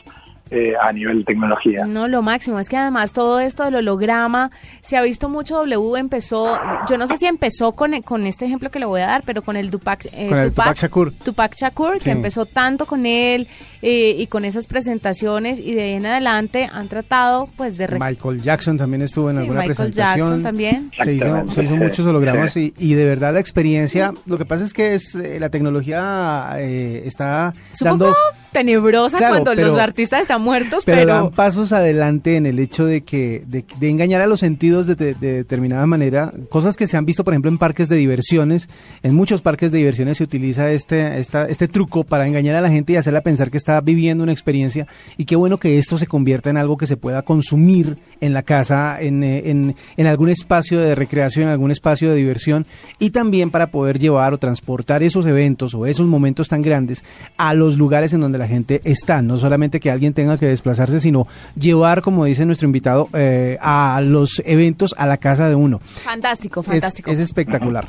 eh, 0.51 0.75
a 0.81 0.93
nivel 0.93 1.25
tecnología. 1.25 1.85
No, 1.87 2.07
lo 2.07 2.21
máximo. 2.23 2.59
Es 2.59 2.69
que 2.69 2.77
además 2.77 3.13
todo 3.13 3.41
esto 3.41 3.65
del 3.65 3.77
holograma, 3.77 4.51
se 4.83 4.97
ha 4.97 5.03
visto 5.03 5.29
mucho 5.29 5.57
W, 5.65 5.99
empezó, 5.99 6.59
yo 6.89 6.99
no 6.99 7.07
sé 7.07 7.17
si 7.17 7.27
empezó 7.27 7.73
con, 7.73 8.01
con 8.03 8.27
este 8.27 8.45
ejemplo 8.45 8.71
que 8.71 8.79
le 8.79 8.85
voy 8.85 9.01
a 9.01 9.07
dar, 9.07 9.23
pero 9.25 9.43
con 9.43 9.57
el 9.57 9.71
Tupac, 9.71 10.05
eh, 10.13 10.29
Con 10.29 10.39
el 10.39 10.51
Tupac 10.51 10.77
Shakur. 10.77 11.13
Tupac 11.13 11.55
Shakur, 11.57 11.95
Sí. 11.95 12.05
que 12.05 12.11
empezó 12.11 12.45
tanto 12.47 12.85
con 12.87 13.07
él 13.07 13.49
eh, 13.87 14.17
y 14.19 14.27
con 14.29 14.47
esas 14.47 14.67
presentaciones 14.67 15.59
y 15.61 15.75
de 15.75 15.83
ahí 15.83 15.93
en 15.93 16.07
adelante 16.07 16.69
han 16.73 16.89
tratado 16.89 17.51
pues 17.57 17.77
de... 17.77 17.87
Michael 18.01 18.41
Jackson 18.43 18.79
también 18.79 19.03
estuvo 19.03 19.29
en 19.29 19.37
Sí, 19.37 19.43
alguna 19.43 19.61
Michael 19.61 19.77
presentación. 19.77 20.17
Jackson 20.27 20.43
también. 20.43 20.91
Se 21.05 21.13
hizo, 21.13 21.51
se 21.51 21.65
hizo 21.65 21.77
muchos 21.77 22.07
hologramas 22.07 22.57
y, 22.57 22.73
y 22.79 22.95
de 22.95 23.05
verdad 23.05 23.35
la 23.35 23.41
experiencia, 23.41 24.15
lo 24.25 24.39
que 24.39 24.47
pasa 24.47 24.65
es 24.65 24.73
que 24.73 24.95
es 24.95 25.15
eh, 25.15 25.39
la 25.39 25.51
tecnología 25.51 26.55
eh, 26.59 27.03
está 27.05 27.53
Es 27.73 27.83
un 27.83 27.89
dando... 27.89 28.07
poco 28.07 28.19
tenebrosa 28.53 29.19
Claro, 29.19 29.33
cuando 29.35 29.51
pero- 29.55 29.67
los 29.69 29.79
artistas 29.79 30.23
están 30.23 30.41
muertos, 30.41 30.85
Pero, 30.85 30.99
pero... 30.99 31.13
dan 31.15 31.31
pasos 31.33 31.73
adelante 31.73 32.37
en 32.37 32.47
el 32.47 32.59
hecho 32.61 32.87
de 32.87 33.03
que 33.03 33.43
de, 33.49 33.65
de 33.81 33.91
engañar 33.91 34.21
a 34.21 34.27
los 34.27 34.41
sentidos 34.41 34.87
de, 34.87 34.95
de- 34.95 35.15
de 35.15 35.33
determinada 35.35 35.85
manera, 35.87 36.33
cosas 36.51 36.77
que 36.77 36.87
se 36.87 36.97
han 36.97 37.05
visto, 37.05 37.25
por 37.25 37.35
ejemplo, 37.35 37.51
en 37.51 37.59
parques 37.59 37.89
de 37.89 37.97
diversiones. 37.97 38.69
En 39.03 39.15
muchos 39.15 39.43
parques 39.43 39.73
de 39.73 39.79
diversiones 39.79 40.19
se 40.19 40.25
utiliza 40.25 40.71
este 40.71 41.19
esta, 41.19 41.47
este 41.49 41.67
truco 41.69 42.05
para 42.05 42.27
engañar 42.27 42.55
a 42.55 42.61
la 42.61 42.71
gente 42.71 42.93
y 42.93 42.97
hacerla 42.97 43.23
pensar 43.23 43.51
que 43.51 43.59
está 43.59 43.74
viviendo 43.81 44.23
una 44.23 44.33
experiencia. 44.33 44.87
Y 45.17 45.25
qué 45.25 45.37
bueno 45.37 45.59
que 45.59 45.79
esto 45.79 45.99
se 45.99 46.07
convierta 46.07 46.51
en 46.51 46.57
algo 46.57 46.77
que 46.77 46.87
se 46.87 46.97
pueda 46.97 47.23
consumir 47.23 47.99
en 48.21 48.33
la 48.33 48.43
casa, 48.43 49.01
en, 49.01 49.23
eh, 49.23 49.51
en, 49.51 49.75
en 49.97 50.07
algún 50.07 50.29
espacio 50.29 50.79
de 50.81 50.95
recreación, 50.95 51.45
en 51.47 51.51
algún 51.51 51.71
espacio 51.71 52.11
de 52.11 52.17
diversión, 52.17 52.67
y 52.99 53.11
también 53.11 53.51
para 53.51 53.69
poder 53.71 53.99
llevar 53.99 54.35
o 54.35 54.39
transportar 54.39 55.03
esos 55.03 55.27
eventos 55.27 55.75
o 55.75 55.87
esos 55.87 56.07
momentos 56.07 56.49
tan 56.49 56.63
grandes 56.63 57.05
a 57.37 57.55
los 57.55 57.77
lugares 57.79 58.13
en 58.13 58.21
donde 58.21 58.39
la 58.39 58.49
gente 58.49 58.81
está. 58.85 59.23
No 59.23 59.39
solamente 59.39 59.81
que 59.81 59.91
alguien 59.91 60.13
tenga 60.15 60.39
que 60.39 60.47
desplazarse, 60.47 61.01
sino 61.01 61.27
llevar, 61.59 62.03
como 62.03 62.25
dice 62.25 62.45
nuestro 62.47 62.67
invitado, 62.67 63.09
eh, 63.13 63.59
a 63.61 64.01
los 64.05 64.43
eventos 64.45 64.95
a 64.99 65.07
la 65.07 65.17
casa 65.17 65.49
de 65.49 65.55
uno. 65.55 65.79
Fantástico, 65.79 66.61
Es, 66.61 66.67
fantástico. 66.67 67.11
es 67.11 67.19
espectacular. 67.19 67.87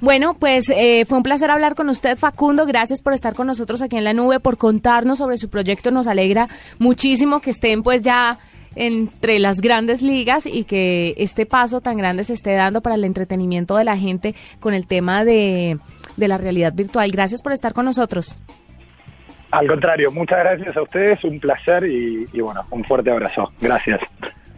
Bueno, 0.00 0.34
pues 0.34 0.70
eh, 0.70 1.04
fue 1.06 1.18
un 1.18 1.22
placer 1.22 1.50
hablar 1.50 1.74
con 1.74 1.88
usted, 1.88 2.16
Facundo. 2.16 2.66
Gracias 2.66 3.02
por 3.02 3.12
estar 3.12 3.34
con 3.34 3.46
nosotros 3.46 3.82
aquí 3.82 3.96
en 3.96 4.04
la 4.04 4.14
nube, 4.14 4.40
por 4.40 4.56
contarnos 4.58 5.18
sobre 5.18 5.38
su 5.38 5.48
proyecto. 5.48 5.90
Nos 5.90 6.06
alegra 6.06 6.48
muchísimo 6.78 7.40
que 7.40 7.50
estén 7.50 7.82
pues 7.82 8.02
ya 8.02 8.38
entre 8.76 9.38
las 9.38 9.60
grandes 9.60 10.02
ligas 10.02 10.46
y 10.46 10.64
que 10.64 11.14
este 11.16 11.46
paso 11.46 11.80
tan 11.80 11.96
grande 11.96 12.24
se 12.24 12.34
esté 12.34 12.54
dando 12.54 12.80
para 12.80 12.94
el 12.94 13.04
entretenimiento 13.04 13.76
de 13.76 13.84
la 13.84 13.96
gente 13.96 14.34
con 14.60 14.72
el 14.74 14.86
tema 14.86 15.24
de, 15.24 15.78
de 16.16 16.28
la 16.28 16.38
realidad 16.38 16.72
virtual. 16.74 17.10
Gracias 17.10 17.42
por 17.42 17.52
estar 17.52 17.72
con 17.72 17.86
nosotros. 17.86 18.38
Al 19.50 19.66
contrario, 19.66 20.10
muchas 20.12 20.38
gracias 20.40 20.76
a 20.76 20.82
ustedes, 20.82 21.24
un 21.24 21.40
placer 21.40 21.84
y, 21.86 22.28
y 22.32 22.40
bueno, 22.40 22.64
un 22.70 22.84
fuerte 22.84 23.10
abrazo. 23.10 23.50
Gracias. 23.60 24.00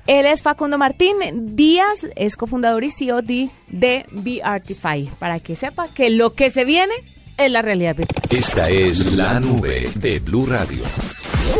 Él 0.07 0.27
es 0.27 0.43
Facundo 0.43 0.79
Martín 0.79 1.17
Díaz, 1.55 2.07
es 2.17 2.37
cofundador 2.37 2.85
y 2.85 2.91
CEO 2.91 3.23
de, 3.23 3.51
de 3.69 4.05
Beartify, 4.11 5.09
para 5.19 5.41
que 5.41 5.57
sepa 5.57 5.89
que 5.89 6.11
lo 6.11 6.35
que 6.35 6.51
se 6.51 6.65
viene 6.65 6.95
es 7.37 7.51
la 7.51 7.63
realidad 7.63 7.97
virtual. 7.97 8.25
Esta 8.31 8.69
es 8.69 9.13
la 9.13 9.41
nube 9.41 9.91
de 9.95 10.19
Blue 10.19 10.47
Radio. 10.47 10.83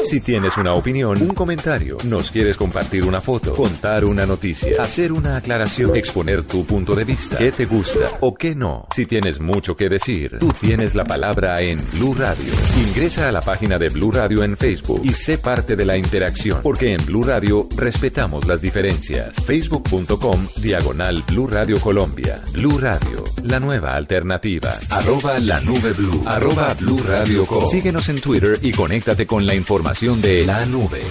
Si 0.03 0.21
tienes 0.21 0.57
una 0.57 0.75
opinión, 0.75 1.21
un 1.21 1.35
comentario, 1.35 1.99
nos 2.05 2.31
quieres 2.31 2.57
compartir 2.57 3.05
una 3.05 3.21
foto, 3.21 3.55
contar 3.55 4.05
una 4.05 4.25
noticia, 4.25 4.83
hacer 4.83 5.13
una 5.13 5.37
aclaración, 5.37 5.95
exponer 5.95 6.43
tu 6.43 6.65
punto 6.65 6.95
de 6.95 7.05
vista, 7.05 7.37
qué 7.37 7.53
te 7.53 7.67
gusta 7.67 8.09
o 8.21 8.35
qué 8.35 8.55
no. 8.55 8.87
Si 8.95 9.05
tienes 9.05 9.41
mucho 9.41 9.77
que 9.77 9.89
decir, 9.89 10.39
tú 10.39 10.53
tienes 10.59 10.95
la 10.95 11.05
palabra 11.05 11.61
en 11.61 11.85
Blue 11.93 12.15
Radio. 12.15 12.53
Ingresa 12.89 13.29
a 13.29 13.33
la 13.33 13.43
página 13.43 13.79
de 13.79 13.89
Blue 13.91 14.11
Radio 14.11 14.43
en 14.43 14.57
Facebook 14.57 15.03
y 15.05 15.13
sé 15.13 15.39
parte 15.39 15.77
de 15.77 15.85
la 15.85 15.97
interacción, 15.97 16.61
porque 16.63 16.95
en 16.95 17.05
Blue 17.05 17.23
Radio 17.23 17.69
respetamos 17.77 18.47
las 18.47 18.63
diferencias. 18.63 19.45
Facebook.com 19.45 20.47
diagonal 20.63 21.23
Blue 21.27 21.47
Radio 21.47 21.79
Colombia. 21.79 22.43
Blue 22.53 22.79
Radio, 22.79 23.25
la 23.43 23.61
nueva 23.61 23.95
alternativa. 23.95 24.79
Arroba 24.89 25.39
la 25.39 25.61
nube 25.61 25.93
blue. 25.93 26.23
Arroba 26.27 26.75
Blue 26.75 27.03
Radio 27.07 27.45
Co. 27.45 27.67
Síguenos 27.67 28.09
en 28.09 28.21
Twitter 28.21 28.59
y 28.63 28.73
conéctate 28.73 29.27
con 29.27 29.45
la 29.47 29.55
información 29.55 29.80
de 29.83 30.45
la 30.45 30.67
nube. 30.67 31.03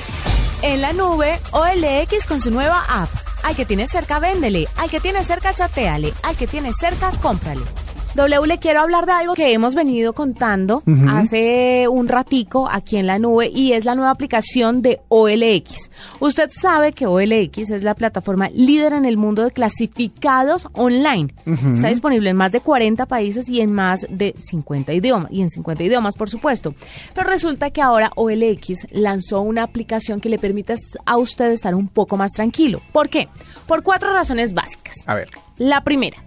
En 0.62 0.82
la 0.82 0.93
nube, 0.93 1.39
OLX 1.51 2.25
con 2.27 2.39
su 2.39 2.51
nueva 2.51 2.84
app. 2.88 3.10
Al 3.41 3.55
que 3.55 3.65
tiene 3.65 3.88
cerca, 3.88 4.19
véndele. 4.19 4.67
Al 4.77 4.91
que 4.91 4.99
tiene 4.99 5.23
cerca, 5.23 5.55
chateale. 5.55 6.13
Al 6.21 6.36
que 6.36 6.45
tiene 6.45 6.71
cerca, 6.71 7.12
cómprale. 7.19 7.62
W, 8.19 8.47
le 8.47 8.58
quiero 8.58 8.82
hablar 8.82 9.05
de 9.05 9.13
algo 9.13 9.34
que 9.34 9.53
hemos 9.53 9.75
venido 9.75 10.12
contando 10.12 10.84
hace 11.08 11.88
un 11.88 12.10
ratico 12.10 12.67
aquí 12.69 12.97
en 12.97 13.08
la 13.08 13.17
nube 13.17 13.47
y 13.47 13.71
es 13.71 13.86
la 13.86 13.95
nueva 13.95 14.12
aplicación 14.12 14.82
de 14.82 14.99
OLX. 15.08 15.89
Usted 16.19 16.49
sabe 16.51 16.91
que 16.91 17.08
OLX 17.08 17.71
es 17.71 17.84
la 17.84 17.95
plataforma 17.95 18.49
líder 18.49 18.91
en 18.91 19.05
el 19.05 19.15
mundo 19.15 19.45
de 19.45 19.51
clasificados 19.51 20.67
online. 20.73 21.34
Está 21.73 21.88
disponible 21.88 22.29
en 22.29 22.36
más 22.36 22.51
de 22.51 22.60
40 22.60 23.05
países 23.05 23.47
y 23.47 23.62
en 23.62 23.71
más 23.71 24.05
de 24.10 24.36
50 24.38 24.91
idiomas, 24.91 25.32
y 25.32 25.41
en 25.41 25.49
50 25.49 25.82
idiomas, 25.82 26.15
por 26.15 26.29
supuesto. 26.29 26.75
Pero 27.15 27.29
resulta 27.29 27.69
que 27.69 27.82
ahora 27.82 28.12
OLX 28.15 28.88
lanzó 28.91 29.39
una 29.39 29.63
aplicación 29.63 30.19
que 30.19 30.27
le 30.27 30.39
permite 30.39 30.75
a 31.05 31.17
usted 31.17 31.51
estar 31.51 31.73
un 31.73 31.88
poco 31.88 32.17
más 32.17 32.34
tranquilo. 32.34 32.82
¿Por 32.91 33.08
qué? 33.08 33.29
Por 33.65 33.82
cuatro 33.82 34.12
razones 34.12 34.53
básicas. 34.53 35.05
A 35.05 35.15
ver. 35.15 35.29
La 35.58 35.84
primera, 35.84 36.17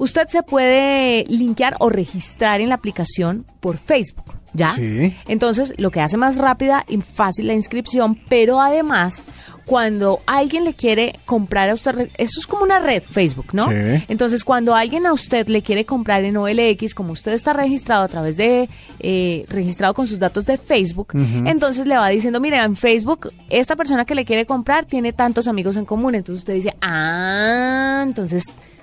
usted 0.00 0.26
se 0.28 0.42
puede 0.42 1.24
linkear 1.28 1.76
o 1.78 1.90
registrar 1.90 2.60
en 2.60 2.70
la 2.70 2.74
aplicación 2.76 3.44
por 3.60 3.76
Facebook. 3.76 4.34
¿Ya? 4.52 4.70
Sí. 4.70 5.14
Entonces, 5.28 5.74
lo 5.76 5.92
que 5.92 6.00
hace 6.00 6.16
más 6.16 6.38
rápida 6.38 6.84
y 6.88 7.00
fácil 7.00 7.46
la 7.46 7.54
inscripción, 7.54 8.18
pero 8.28 8.60
además, 8.60 9.22
cuando 9.64 10.18
alguien 10.26 10.64
le 10.64 10.74
quiere 10.74 11.14
comprar 11.24 11.70
a 11.70 11.74
usted, 11.74 12.10
eso 12.18 12.40
es 12.40 12.46
como 12.48 12.64
una 12.64 12.80
red, 12.80 13.04
Facebook, 13.04 13.50
¿no? 13.52 13.68
Sí. 13.70 14.04
Entonces, 14.08 14.42
cuando 14.42 14.74
alguien 14.74 15.06
a 15.06 15.12
usted 15.12 15.46
le 15.46 15.62
quiere 15.62 15.84
comprar 15.84 16.24
en 16.24 16.36
OLX, 16.36 16.94
como 16.94 17.12
usted 17.12 17.32
está 17.32 17.52
registrado 17.52 18.02
a 18.02 18.08
través 18.08 18.36
de, 18.36 18.68
eh, 18.98 19.44
registrado 19.48 19.94
con 19.94 20.08
sus 20.08 20.18
datos 20.18 20.46
de 20.46 20.58
Facebook, 20.58 21.12
entonces 21.14 21.86
le 21.86 21.96
va 21.96 22.08
diciendo, 22.08 22.40
mire, 22.40 22.58
en 22.58 22.74
Facebook, 22.74 23.32
esta 23.50 23.76
persona 23.76 24.04
que 24.04 24.16
le 24.16 24.24
quiere 24.24 24.46
comprar 24.46 24.84
tiene 24.86 25.12
tantos 25.12 25.46
amigos 25.46 25.76
en 25.76 25.84
común. 25.84 26.16
Entonces 26.16 26.40
usted 26.40 26.54
dice, 26.54 26.74
ah, 26.80 28.02
entonces, 28.04 28.42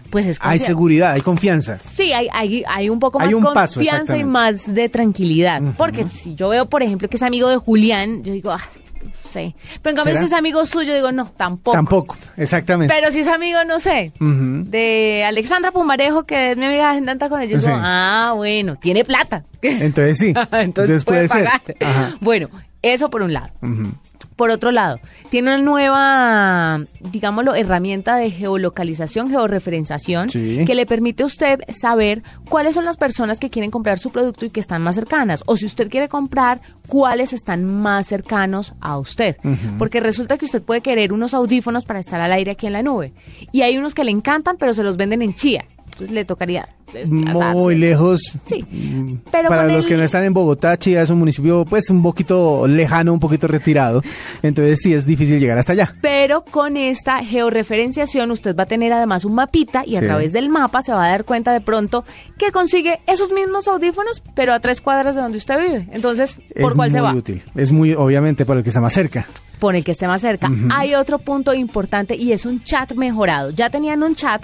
pues 0.09 0.25
es 0.27 0.37
Hay 0.41 0.59
seguridad, 0.59 1.11
hay 1.11 1.21
confianza. 1.21 1.77
Sí, 1.77 2.13
hay, 2.13 2.27
hay, 2.31 2.63
hay 2.67 2.89
un 2.89 2.99
poco 2.99 3.19
más 3.19 3.27
Hay 3.27 3.33
un 3.33 3.43
paso, 3.53 3.79
confianza 3.79 4.17
y 4.17 4.23
más 4.23 4.73
de 4.73 4.89
tranquilidad. 4.89 5.61
Porque 5.77 6.05
si 6.09 6.35
yo 6.35 6.49
veo, 6.49 6.65
por 6.67 6.83
ejemplo, 6.83 7.07
que 7.09 7.17
es 7.17 7.23
amigo 7.23 7.49
de 7.49 7.57
Julián, 7.57 8.23
yo 8.23 8.33
digo, 8.33 8.51
ah, 8.51 8.61
no 9.03 9.11
sé. 9.13 9.55
Pero 9.81 9.91
en 9.91 9.95
cambio, 9.95 10.13
¿Será? 10.15 10.19
si 10.27 10.33
es 10.33 10.37
amigo 10.37 10.65
suyo, 10.65 10.93
digo, 10.93 11.11
no, 11.11 11.25
tampoco. 11.29 11.75
Tampoco, 11.75 12.17
exactamente. 12.35 12.93
Pero 12.93 13.11
si 13.11 13.19
es 13.21 13.27
amigo, 13.27 13.59
no 13.65 13.79
sé, 13.79 14.11
de 14.19 15.23
Alexandra 15.25 15.71
Pumarejo, 15.71 16.23
que 16.23 16.51
es 16.51 16.57
mi 16.57 16.65
amiga 16.65 16.95
en 16.97 17.05
tanta 17.05 17.29
con 17.29 17.41
ellos, 17.41 17.61
Sí. 17.63 17.69
digo, 17.69 17.79
ah, 17.83 18.33
bueno, 18.35 18.75
tiene 18.75 19.03
plata. 19.05 19.43
Entonces 19.61 20.17
sí. 20.17 20.33
Entonces, 20.51 21.03
puede, 21.05 21.27
puede 21.27 21.45
pagar. 21.45 21.61
ser. 21.65 21.77
Ajá. 21.81 22.17
Bueno, 22.21 22.49
eso 22.81 23.09
por 23.09 23.21
un 23.21 23.33
lado. 23.33 23.49
Ujú. 23.61 23.91
Por 24.37 24.51
otro 24.51 24.71
lado, 24.71 24.99
tiene 25.29 25.55
una 25.55 25.63
nueva, 25.63 26.85
digámoslo, 27.11 27.55
herramienta 27.55 28.15
de 28.15 28.29
geolocalización, 28.31 29.29
georreferenciación, 29.29 30.29
Sí. 30.29 30.63
que 30.65 30.75
le 30.75 30.85
permite 30.85 31.23
a 31.23 31.25
usted 31.25 31.59
saber 31.69 32.21
cuáles 32.47 32.75
son 32.75 32.85
las 32.85 32.97
personas 32.97 33.39
que 33.39 33.49
quieren 33.49 33.71
comprar 33.71 33.99
su 33.99 34.11
producto 34.11 34.45
y 34.45 34.49
que 34.51 34.59
están 34.59 34.81
más 34.83 34.95
cercanas. 34.95 35.43
O 35.47 35.57
si 35.57 35.65
usted 35.65 35.89
quiere 35.89 36.07
comprar, 36.07 36.61
cuáles 36.87 37.33
están 37.33 37.65
más 37.65 38.07
cercanos 38.07 38.73
a 38.79 38.97
usted. 38.97 39.37
Porque 39.77 39.99
resulta 39.99 40.37
que 40.37 40.45
usted 40.45 40.61
puede 40.61 40.81
querer 40.81 41.11
unos 41.13 41.33
audífonos 41.33 41.85
para 41.85 41.99
estar 41.99 42.21
al 42.21 42.31
aire 42.31 42.51
aquí 42.51 42.67
en 42.67 42.73
la 42.73 42.83
nube. 42.83 43.13
Y 43.51 43.63
hay 43.63 43.77
unos 43.77 43.93
que 43.95 44.03
le 44.03 44.11
encantan, 44.11 44.57
pero 44.57 44.73
se 44.73 44.83
los 44.83 44.97
venden 44.97 45.21
en 45.23 45.33
Chía. 45.33 45.65
Entonces 45.97 46.13
le 46.13 46.25
tocaría 46.25 46.69
desplazarse. 46.93 47.57
Muy 47.57 47.75
lejos. 47.75 48.21
Sí. 48.47 48.63
Mm, 48.69 49.15
Pero 49.31 49.49
Para 49.49 49.65
los 49.67 49.85
el- 49.85 49.89
que 49.89 49.97
no 49.97 50.03
están 50.03 50.23
en 50.25 50.33
Bogotá, 50.33 50.77
Chía 50.77 51.01
es 51.01 51.09
un 51.09 51.17
municipio 51.17 51.65
pues 51.65 51.89
un 51.89 52.03
poquito 52.03 52.67
lejano, 52.67 53.11
un 53.13 53.19
poquito 53.19 53.47
retirado. 53.47 54.03
Entonces 54.43 54.79
sí 54.81 54.93
es 54.93 55.07
difícil 55.07 55.39
llegar 55.39 55.57
hasta 55.57 55.73
allá. 55.73 55.95
Pero 56.01 56.45
con 56.45 56.77
esta 56.77 57.23
georreferenciación 57.23 58.29
usted 58.29 58.55
va 58.55 58.63
a 58.63 58.67
tener 58.67 58.93
además 58.93 59.25
un 59.25 59.33
mapita 59.33 59.83
y 59.85 59.95
a 59.95 60.01
Sí. 60.01 60.05
través 60.05 60.33
del 60.33 60.49
mapa 60.49 60.83
se 60.83 60.93
va 60.93 61.05
a 61.05 61.09
dar 61.09 61.25
cuenta 61.25 61.51
de 61.51 61.61
pronto 61.61 62.05
que 62.37 62.51
consigue 62.51 62.99
esos 63.07 63.31
mismos 63.33 63.67
audífonos, 63.67 64.21
pero 64.35 64.53
a 64.53 64.59
tres 64.59 64.79
cuadras 64.79 65.15
de 65.15 65.21
donde 65.21 65.39
usted 65.39 65.59
vive. 65.59 65.87
Entonces, 65.91 66.35
¿por 66.61 66.71
es 66.71 66.75
cuál 66.75 66.89
muy 66.89 66.91
se 66.91 67.01
va? 67.01 67.13
útil. 67.13 67.43
Es 67.55 67.71
muy, 67.71 67.93
obviamente, 67.93 68.45
para 68.45 68.59
el 68.59 68.63
que 68.63 68.69
está 68.69 68.81
más 68.81 68.93
cerca. 68.93 69.25
Por 69.59 69.75
el 69.75 69.83
que 69.83 69.91
esté 69.91 70.07
más 70.07 70.21
cerca. 70.21 70.51
Hay 70.71 70.93
otro 70.95 71.17
punto 71.19 71.53
importante 71.53 72.15
y 72.15 72.31
es 72.31 72.45
un 72.45 72.63
chat 72.63 72.93
mejorado. 72.93 73.49
Ya 73.49 73.69
tenían 73.71 74.03
un 74.03 74.13
chat, 74.15 74.43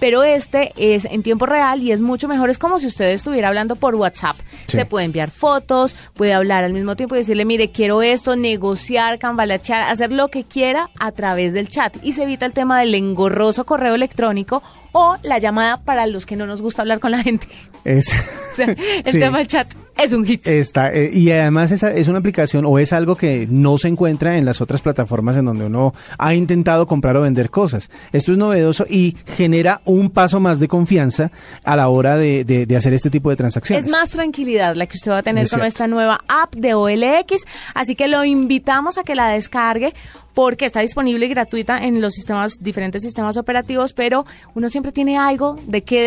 pero 0.00 0.22
este 0.22 0.72
es 0.76 1.04
en 1.04 1.22
tiempo 1.22 1.44
real 1.44 1.82
y 1.82 1.92
es 1.92 2.00
mucho 2.00 2.28
mejor. 2.28 2.48
Es 2.48 2.58
como 2.58 2.78
si 2.78 2.86
usted 2.86 3.10
estuviera 3.10 3.48
hablando 3.48 3.76
por 3.76 3.94
WhatsApp. 3.94 4.36
Sí. 4.66 4.78
Se 4.78 4.86
puede 4.86 5.04
enviar 5.04 5.30
fotos, 5.30 5.94
puede 6.14 6.32
hablar 6.32 6.64
al 6.64 6.72
mismo 6.72 6.96
tiempo 6.96 7.14
y 7.14 7.18
decirle, 7.18 7.44
mire, 7.44 7.68
quiero 7.70 8.00
esto, 8.02 8.36
negociar, 8.36 9.18
cambalachear, 9.18 9.82
hacer 9.82 10.10
lo 10.12 10.28
que 10.28 10.44
quiera 10.44 10.90
a 10.98 11.12
través 11.12 11.52
del 11.52 11.68
chat. 11.68 11.94
Y 12.02 12.12
se 12.12 12.22
evita 12.22 12.46
el 12.46 12.54
tema 12.54 12.80
del 12.80 12.94
engorroso 12.94 13.66
correo 13.66 13.94
electrónico 13.94 14.62
o 14.92 15.16
la 15.22 15.38
llamada 15.38 15.82
para 15.82 16.06
los 16.06 16.24
que 16.24 16.36
no 16.36 16.46
nos 16.46 16.62
gusta 16.62 16.80
hablar 16.82 17.00
con 17.00 17.10
la 17.10 17.22
gente. 17.22 17.46
Es, 17.84 18.08
O 18.52 18.56
sea, 18.56 18.66
el 18.66 19.12
Sí. 19.12 19.18
tema 19.18 19.38
del 19.38 19.46
chat 19.48 19.68
es 19.96 20.12
un 20.12 20.24
hit. 20.24 20.46
Está, 20.46 20.92
eh, 20.92 21.10
y 21.12 21.30
además 21.30 21.70
esa 21.70 21.90
es 21.92 22.08
una 22.08 22.18
aplicación 22.18 22.64
o 22.66 22.78
es 22.78 22.92
algo 22.92 23.16
que 23.16 23.46
no 23.50 23.78
se 23.78 23.88
encuentra 23.88 24.36
en 24.38 24.44
las 24.44 24.60
otras 24.60 24.82
plataformas 24.82 25.36
en 25.36 25.44
donde 25.44 25.66
uno 25.66 25.94
ha 26.18 26.34
intentado 26.34 26.86
comprar 26.86 27.16
o 27.16 27.22
vender 27.22 27.50
cosas. 27.50 27.90
Esto 28.12 28.32
es 28.32 28.38
novedoso 28.38 28.86
y 28.88 29.16
genera 29.26 29.80
un 29.84 30.10
paso 30.10 30.40
más 30.40 30.58
de 30.60 30.68
confianza 30.68 31.30
a 31.64 31.76
la 31.76 31.88
hora 31.88 32.16
de, 32.16 32.44
de- 32.44 32.66
de 32.66 32.76
hacer 32.76 32.92
este 32.92 33.10
tipo 33.10 33.30
de 33.30 33.36
transacciones. 33.36 33.84
Es 33.86 33.90
más 33.90 34.10
tranquilidad 34.10 34.74
la 34.76 34.86
que 34.86 34.96
usted 34.96 35.10
va 35.12 35.18
a 35.18 35.22
tener 35.22 35.44
Es 35.44 35.50
con 35.50 35.58
cierto. 35.58 35.64
nuestra 35.64 35.86
nueva 35.86 36.20
app 36.28 36.54
de 36.54 36.74
OLX, 36.74 37.42
así 37.74 37.94
que 37.94 38.08
lo 38.08 38.24
invitamos 38.24 38.98
a 38.98 39.04
que 39.04 39.14
la 39.14 39.28
descargue 39.28 39.94
porque 40.34 40.66
está 40.66 40.80
disponible 40.80 41.26
y 41.26 41.28
gratuita 41.28 41.84
en 41.84 42.00
los 42.00 42.14
sistemas 42.14 42.54
diferentes 42.60 43.02
sistemas 43.02 43.36
operativos, 43.36 43.92
pero 43.92 44.26
uno 44.54 44.68
siempre 44.68 44.90
tiene 44.90 45.16
algo 45.16 45.56
de 45.68 45.82
qué 45.84 46.02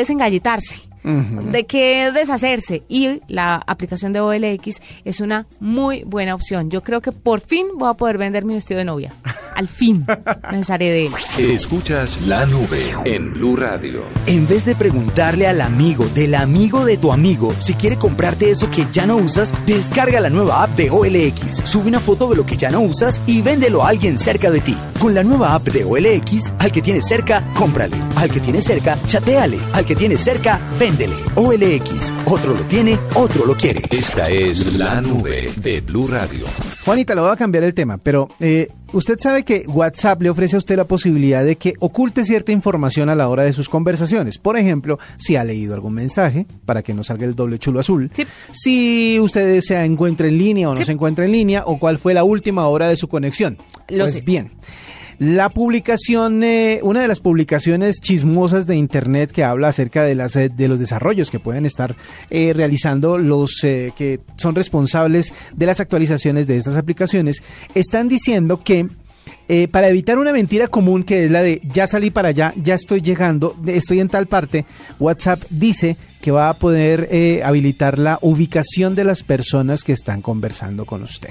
de 1.07 1.65
qué 1.65 2.11
deshacerse 2.11 2.83
y 2.87 3.21
la 3.27 3.55
aplicación 3.55 4.13
de 4.13 4.19
OLX 4.19 4.81
es 5.05 5.21
una 5.21 5.47
muy 5.59 6.03
buena 6.03 6.35
opción. 6.35 6.69
Yo 6.69 6.83
creo 6.83 7.01
que 7.01 7.11
por 7.11 7.41
fin 7.41 7.67
voy 7.75 7.89
a 7.89 7.93
poder 7.93 8.17
vender 8.17 8.45
mi 8.45 8.53
vestido 8.53 8.79
de 8.79 8.85
novia. 8.85 9.13
Al 9.55 9.67
fin 9.67 10.05
me 10.51 10.57
desharé 10.57 10.91
de 10.91 11.07
él. 11.07 11.13
Escuchas 11.39 12.21
la 12.27 12.45
nube 12.45 12.93
en 13.05 13.33
Blue 13.33 13.55
Radio. 13.55 14.03
En 14.27 14.47
vez 14.47 14.65
de 14.65 14.75
preguntarle 14.75 15.47
al 15.47 15.61
amigo 15.61 16.05
del 16.13 16.35
amigo 16.35 16.85
de 16.85 16.97
tu 16.97 17.11
amigo 17.11 17.51
si 17.59 17.73
quiere 17.73 17.95
comprarte 17.95 18.51
eso 18.51 18.69
que 18.69 18.85
ya 18.91 19.07
no 19.07 19.15
usas, 19.15 19.53
descarga 19.65 20.19
la 20.19 20.29
nueva 20.29 20.61
app 20.61 20.75
de 20.75 20.91
OLX, 20.91 21.63
sube 21.63 21.87
una 21.87 21.99
foto 21.99 22.29
de 22.29 22.35
lo 22.35 22.45
que 22.45 22.55
ya 22.55 22.69
no 22.69 22.81
usas 22.81 23.19
y 23.25 23.41
véndelo 23.41 23.83
a 23.83 23.89
alguien 23.89 24.19
cerca 24.19 24.51
de 24.51 24.61
ti. 24.61 24.77
Con 24.99 25.15
la 25.15 25.23
nueva 25.23 25.55
app 25.55 25.67
de 25.69 25.83
OLX, 25.83 26.53
al 26.59 26.71
que 26.71 26.81
tienes 26.81 27.07
cerca, 27.07 27.43
cómprale. 27.53 27.97
Al 28.15 28.29
que 28.29 28.39
tienes 28.39 28.63
cerca, 28.63 28.97
chateale. 29.05 29.59
Al 29.73 29.85
que 29.85 29.95
tienes 29.95 30.21
cerca, 30.21 30.59
véndele. 30.97 31.15
OLX, 31.35 32.11
otro 32.25 32.53
lo 32.53 32.61
tiene, 32.61 32.97
otro 33.13 33.45
lo 33.45 33.55
quiere. 33.55 33.81
Esta 33.91 34.23
es 34.29 34.73
la 34.73 35.01
nube 35.01 35.51
de 35.57 35.81
Blue 35.81 36.07
Radio. 36.07 36.45
Juanita, 36.85 37.15
lo 37.15 37.23
voy 37.23 37.31
a 37.31 37.35
cambiar 37.35 37.63
el 37.63 37.73
tema, 37.73 37.97
pero 37.97 38.29
eh, 38.39 38.69
usted 38.93 39.17
sabe 39.19 39.43
que 39.43 39.65
WhatsApp 39.67 40.21
le 40.21 40.29
ofrece 40.29 40.55
a 40.55 40.59
usted 40.59 40.77
la 40.77 40.85
posibilidad 40.85 41.43
de 41.43 41.57
que 41.57 41.73
oculte 41.79 42.23
cierta 42.23 42.51
información 42.51 43.09
a 43.09 43.15
la 43.15 43.27
hora 43.29 43.43
de 43.43 43.53
sus 43.53 43.67
conversaciones. 43.69 44.37
Por 44.37 44.57
ejemplo, 44.57 44.97
si 45.17 45.35
ha 45.35 45.43
leído 45.43 45.73
algún 45.73 45.93
mensaje, 45.93 46.45
para 46.65 46.81
que 46.83 46.93
no 46.93 47.03
salga 47.03 47.25
el 47.25 47.35
doble 47.35 47.59
chulo 47.59 47.79
azul. 47.79 48.09
Sí. 48.13 48.25
Si 48.51 49.19
usted 49.19 49.59
se 49.61 49.83
encuentra 49.83 50.27
en 50.27 50.37
línea 50.37 50.69
o 50.69 50.73
no 50.73 50.77
Sí. 50.77 50.85
se 50.85 50.91
encuentra 50.93 51.25
en 51.25 51.31
línea, 51.33 51.63
o 51.65 51.77
cuál 51.77 51.97
fue 51.97 52.13
la 52.13 52.23
última 52.23 52.67
hora 52.67 52.87
de 52.87 52.95
su 52.95 53.07
conexión. 53.07 53.57
Lo 53.89 54.05
pues 54.05 54.15
sé. 54.15 54.21
bien. 54.21 54.51
La 55.19 55.49
publicación, 55.49 56.43
eh, 56.43 56.79
una 56.83 57.01
de 57.01 57.07
las 57.07 57.19
publicaciones 57.19 57.99
chismosas 58.01 58.67
de 58.67 58.75
Internet 58.75 59.31
que 59.31 59.43
habla 59.43 59.69
acerca 59.69 60.03
de, 60.03 60.15
las, 60.15 60.35
eh, 60.35 60.49
de 60.49 60.67
los 60.67 60.79
desarrollos 60.79 61.31
que 61.31 61.39
pueden 61.39 61.65
estar 61.65 61.95
eh, 62.29 62.53
realizando 62.55 63.17
los 63.17 63.63
eh, 63.63 63.93
que 63.97 64.19
son 64.37 64.53
responsables 64.53 65.33
de 65.55 65.65
las 65.65 65.79
actualizaciones 65.79 66.45
de 66.45 66.57
estas 66.57 66.77
aplicaciones, 66.77 67.41
están 67.73 68.07
diciendo 68.07 68.61
que 68.63 68.87
eh, 69.49 69.69
para 69.69 69.87
evitar 69.87 70.19
una 70.19 70.33
mentira 70.33 70.67
común 70.67 71.03
que 71.03 71.25
es 71.25 71.31
la 71.31 71.41
de 71.41 71.61
ya 71.63 71.87
salí 71.87 72.11
para 72.11 72.29
allá, 72.29 72.53
ya 72.61 72.75
estoy 72.75 73.01
llegando, 73.01 73.55
estoy 73.65 74.01
en 74.01 74.09
tal 74.09 74.27
parte, 74.27 74.65
WhatsApp 74.99 75.41
dice 75.49 75.95
que 76.21 76.31
va 76.31 76.49
a 76.49 76.53
poder 76.55 77.07
eh, 77.11 77.41
habilitar 77.45 77.97
la 77.97 78.19
ubicación 78.21 78.93
de 78.93 79.05
las 79.05 79.23
personas 79.23 79.83
que 79.83 79.93
están 79.93 80.21
conversando 80.21 80.85
con 80.85 81.01
usted. 81.03 81.29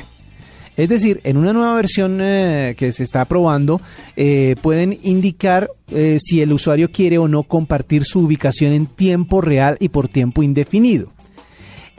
Es 0.76 0.90
decir, 0.90 1.20
en 1.24 1.38
una 1.38 1.52
nueva 1.52 1.74
versión 1.74 2.18
eh, 2.20 2.74
que 2.76 2.92
se 2.92 3.02
está 3.02 3.24
probando, 3.24 3.80
eh, 4.14 4.56
pueden 4.60 4.98
indicar 5.02 5.70
eh, 5.90 6.18
si 6.20 6.42
el 6.42 6.52
usuario 6.52 6.90
quiere 6.90 7.16
o 7.18 7.28
no 7.28 7.44
compartir 7.44 8.04
su 8.04 8.20
ubicación 8.20 8.72
en 8.72 8.86
tiempo 8.86 9.40
real 9.40 9.78
y 9.80 9.88
por 9.88 10.08
tiempo 10.08 10.42
indefinido. 10.42 11.12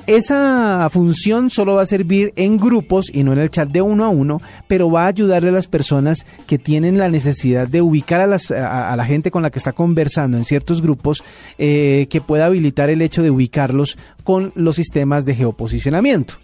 Esa 0.05 0.87
función 0.89 1.49
solo 1.49 1.75
va 1.75 1.81
a 1.81 1.85
servir 1.85 2.31
en 2.37 2.55
grupos 2.57 3.07
y 3.11 3.23
no 3.23 3.33
en 3.33 3.39
el 3.39 3.51
chat 3.51 3.67
de 3.67 3.81
uno 3.81 4.05
a 4.05 4.09
uno, 4.09 4.41
pero 4.67 4.89
va 4.89 5.03
a 5.03 5.07
ayudarle 5.07 5.49
a 5.49 5.51
las 5.51 5.67
personas 5.67 6.25
que 6.45 6.57
tienen 6.57 6.97
la 6.97 7.09
necesidad 7.09 7.67
de 7.67 7.81
ubicar 7.81 8.21
a, 8.21 8.95
la 8.95 9.05
gente 9.05 9.31
con 9.31 9.41
la 9.41 9.49
que 9.49 9.59
está 9.59 9.73
conversando 9.73 10.37
en 10.37 10.45
ciertos 10.45 10.81
grupos, 10.81 11.25
que 11.57 12.21
pueda 12.25 12.45
habilitar 12.45 12.89
el 12.89 13.01
hecho 13.01 13.21
de 13.21 13.31
ubicarlos 13.31 13.97
con 14.23 14.53
los 14.55 14.77
sistemas 14.77 15.25
de 15.25 15.35
geoposicionamiento. 15.35 16.35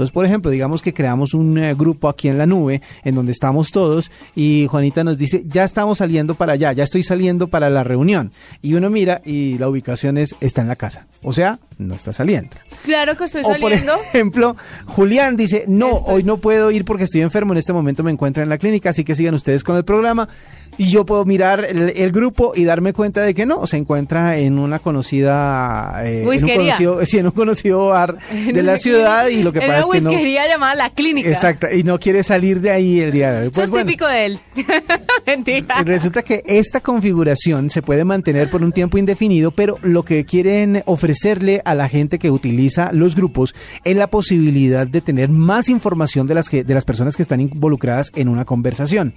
Entonces, 0.00 0.14
por 0.14 0.24
ejemplo, 0.24 0.50
digamos 0.50 0.80
que 0.80 0.94
creamos 0.94 1.34
un 1.34 1.58
eh, 1.58 1.74
grupo 1.74 2.08
aquí 2.08 2.28
en 2.28 2.38
la 2.38 2.46
nube 2.46 2.80
en 3.04 3.14
donde 3.14 3.32
estamos 3.32 3.70
todos 3.70 4.10
y 4.34 4.66
Juanita 4.70 5.04
nos 5.04 5.18
dice, 5.18 5.44
ya 5.46 5.62
estamos 5.62 5.98
saliendo 5.98 6.36
para 6.36 6.54
allá, 6.54 6.72
ya 6.72 6.84
estoy 6.84 7.02
saliendo 7.02 7.48
para 7.48 7.68
la 7.68 7.84
reunión. 7.84 8.32
Y 8.62 8.72
uno 8.74 8.88
mira 8.88 9.20
y 9.26 9.58
la 9.58 9.68
ubicación 9.68 10.16
es, 10.16 10.34
está 10.40 10.62
en 10.62 10.68
la 10.68 10.76
casa. 10.76 11.06
O 11.22 11.34
sea, 11.34 11.58
no 11.76 11.94
está 11.94 12.14
saliendo. 12.14 12.56
Claro 12.82 13.14
que 13.18 13.24
estoy 13.24 13.42
O 13.44 13.48
por 13.48 13.60
saliendo. 13.60 13.92
ejemplo, 14.08 14.56
Julián 14.86 15.36
dice, 15.36 15.64
no, 15.68 15.90
Estoy- 15.98 16.14
hoy 16.14 16.22
no 16.22 16.38
puedo 16.38 16.70
ir 16.70 16.86
porque 16.86 17.04
estoy 17.04 17.20
enfermo, 17.20 17.52
en 17.52 17.58
este 17.58 17.74
momento 17.74 18.02
me 18.02 18.10
encuentro 18.10 18.42
en 18.42 18.48
la 18.48 18.56
clínica, 18.56 18.88
así 18.88 19.04
que 19.04 19.14
sigan 19.14 19.34
ustedes 19.34 19.62
con 19.64 19.76
el 19.76 19.84
programa. 19.84 20.30
Y 20.76 20.90
yo 20.90 21.04
puedo 21.04 21.24
mirar 21.24 21.66
el, 21.68 21.92
el 21.94 22.12
grupo 22.12 22.52
y 22.54 22.64
darme 22.64 22.92
cuenta 22.92 23.22
de 23.22 23.34
que 23.34 23.46
no, 23.46 23.66
se 23.66 23.76
encuentra 23.76 24.38
en 24.38 24.58
una 24.58 24.78
conocida, 24.78 26.00
eh, 26.04 26.22
en 26.22 26.28
un 26.28 26.56
conocido, 26.56 27.06
sí, 27.06 27.18
en 27.18 27.26
un 27.26 27.32
conocido 27.32 27.88
bar 27.88 28.18
de 28.52 28.62
la 28.62 28.78
ciudad 28.78 29.28
y 29.28 29.42
lo 29.42 29.52
que 29.52 29.60
en 29.60 29.66
pasa 29.66 29.86
una 29.86 29.96
es 29.96 30.02
que 30.02 30.04
no. 30.04 30.10
whiskería 30.10 30.48
llamada 30.48 30.74
La 30.74 30.90
Clínica. 30.90 31.28
Exacto, 31.28 31.66
y 31.74 31.82
no 31.82 31.98
quiere 31.98 32.22
salir 32.22 32.60
de 32.60 32.70
ahí 32.70 33.00
el 33.00 33.12
día 33.12 33.32
de 33.32 33.42
hoy. 33.42 33.46
Eso 33.48 33.52
Pues 33.52 33.64
es 33.64 33.70
bueno, 33.70 33.86
típico 33.86 34.06
de 34.06 34.26
él. 34.26 34.40
Mentira. 35.26 35.82
Resulta 35.82 36.22
que 36.22 36.42
esta 36.46 36.80
configuración 36.80 37.70
se 37.70 37.82
puede 37.82 38.04
mantener 38.04 38.50
por 38.50 38.62
un 38.62 38.72
tiempo 38.72 38.98
indefinido, 38.98 39.50
pero 39.50 39.78
lo 39.82 40.04
que 40.04 40.24
quieren 40.24 40.82
ofrecerle 40.86 41.62
a 41.64 41.74
la 41.74 41.88
gente 41.88 42.18
que 42.18 42.30
utiliza 42.30 42.92
los 42.92 43.16
grupos 43.16 43.54
es 43.84 43.96
la 43.96 44.08
posibilidad 44.08 44.86
de 44.86 45.00
tener 45.00 45.28
más 45.28 45.68
información 45.68 46.26
de 46.26 46.34
las, 46.34 46.48
que, 46.48 46.64
de 46.64 46.74
las 46.74 46.84
personas 46.84 47.16
que 47.16 47.22
están 47.22 47.40
involucradas 47.40 48.10
en 48.14 48.28
una 48.28 48.44
conversación. 48.44 49.14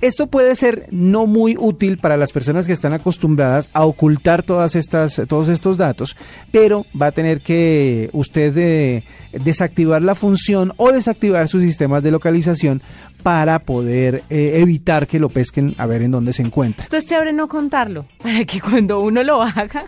Esto 0.00 0.26
puede 0.26 0.54
ser 0.56 0.86
no 0.94 1.26
muy 1.26 1.56
útil 1.58 1.98
para 1.98 2.16
las 2.16 2.30
personas 2.30 2.66
que 2.66 2.72
están 2.72 2.92
acostumbradas 2.92 3.68
a 3.72 3.84
ocultar 3.84 4.44
todas 4.44 4.76
estas, 4.76 5.20
todos 5.28 5.48
estos 5.48 5.76
datos, 5.76 6.16
pero 6.52 6.86
va 7.00 7.06
a 7.06 7.12
tener 7.12 7.40
que 7.40 8.10
usted 8.12 8.56
eh, 8.56 9.02
desactivar 9.32 10.02
la 10.02 10.14
función 10.14 10.72
o 10.76 10.92
desactivar 10.92 11.48
sus 11.48 11.62
sistemas 11.62 12.04
de 12.04 12.12
localización 12.12 12.80
para 13.24 13.58
poder 13.58 14.22
eh, 14.30 14.52
evitar 14.56 15.08
que 15.08 15.18
lo 15.18 15.30
pesquen 15.30 15.74
a 15.78 15.86
ver 15.86 16.02
en 16.02 16.12
dónde 16.12 16.32
se 16.32 16.42
encuentra. 16.42 16.84
Esto 16.84 16.96
es 16.96 17.06
chévere 17.06 17.32
no 17.32 17.48
contarlo, 17.48 18.06
para 18.22 18.44
que 18.44 18.60
cuando 18.60 19.00
uno 19.00 19.22
lo 19.24 19.42
haga, 19.42 19.86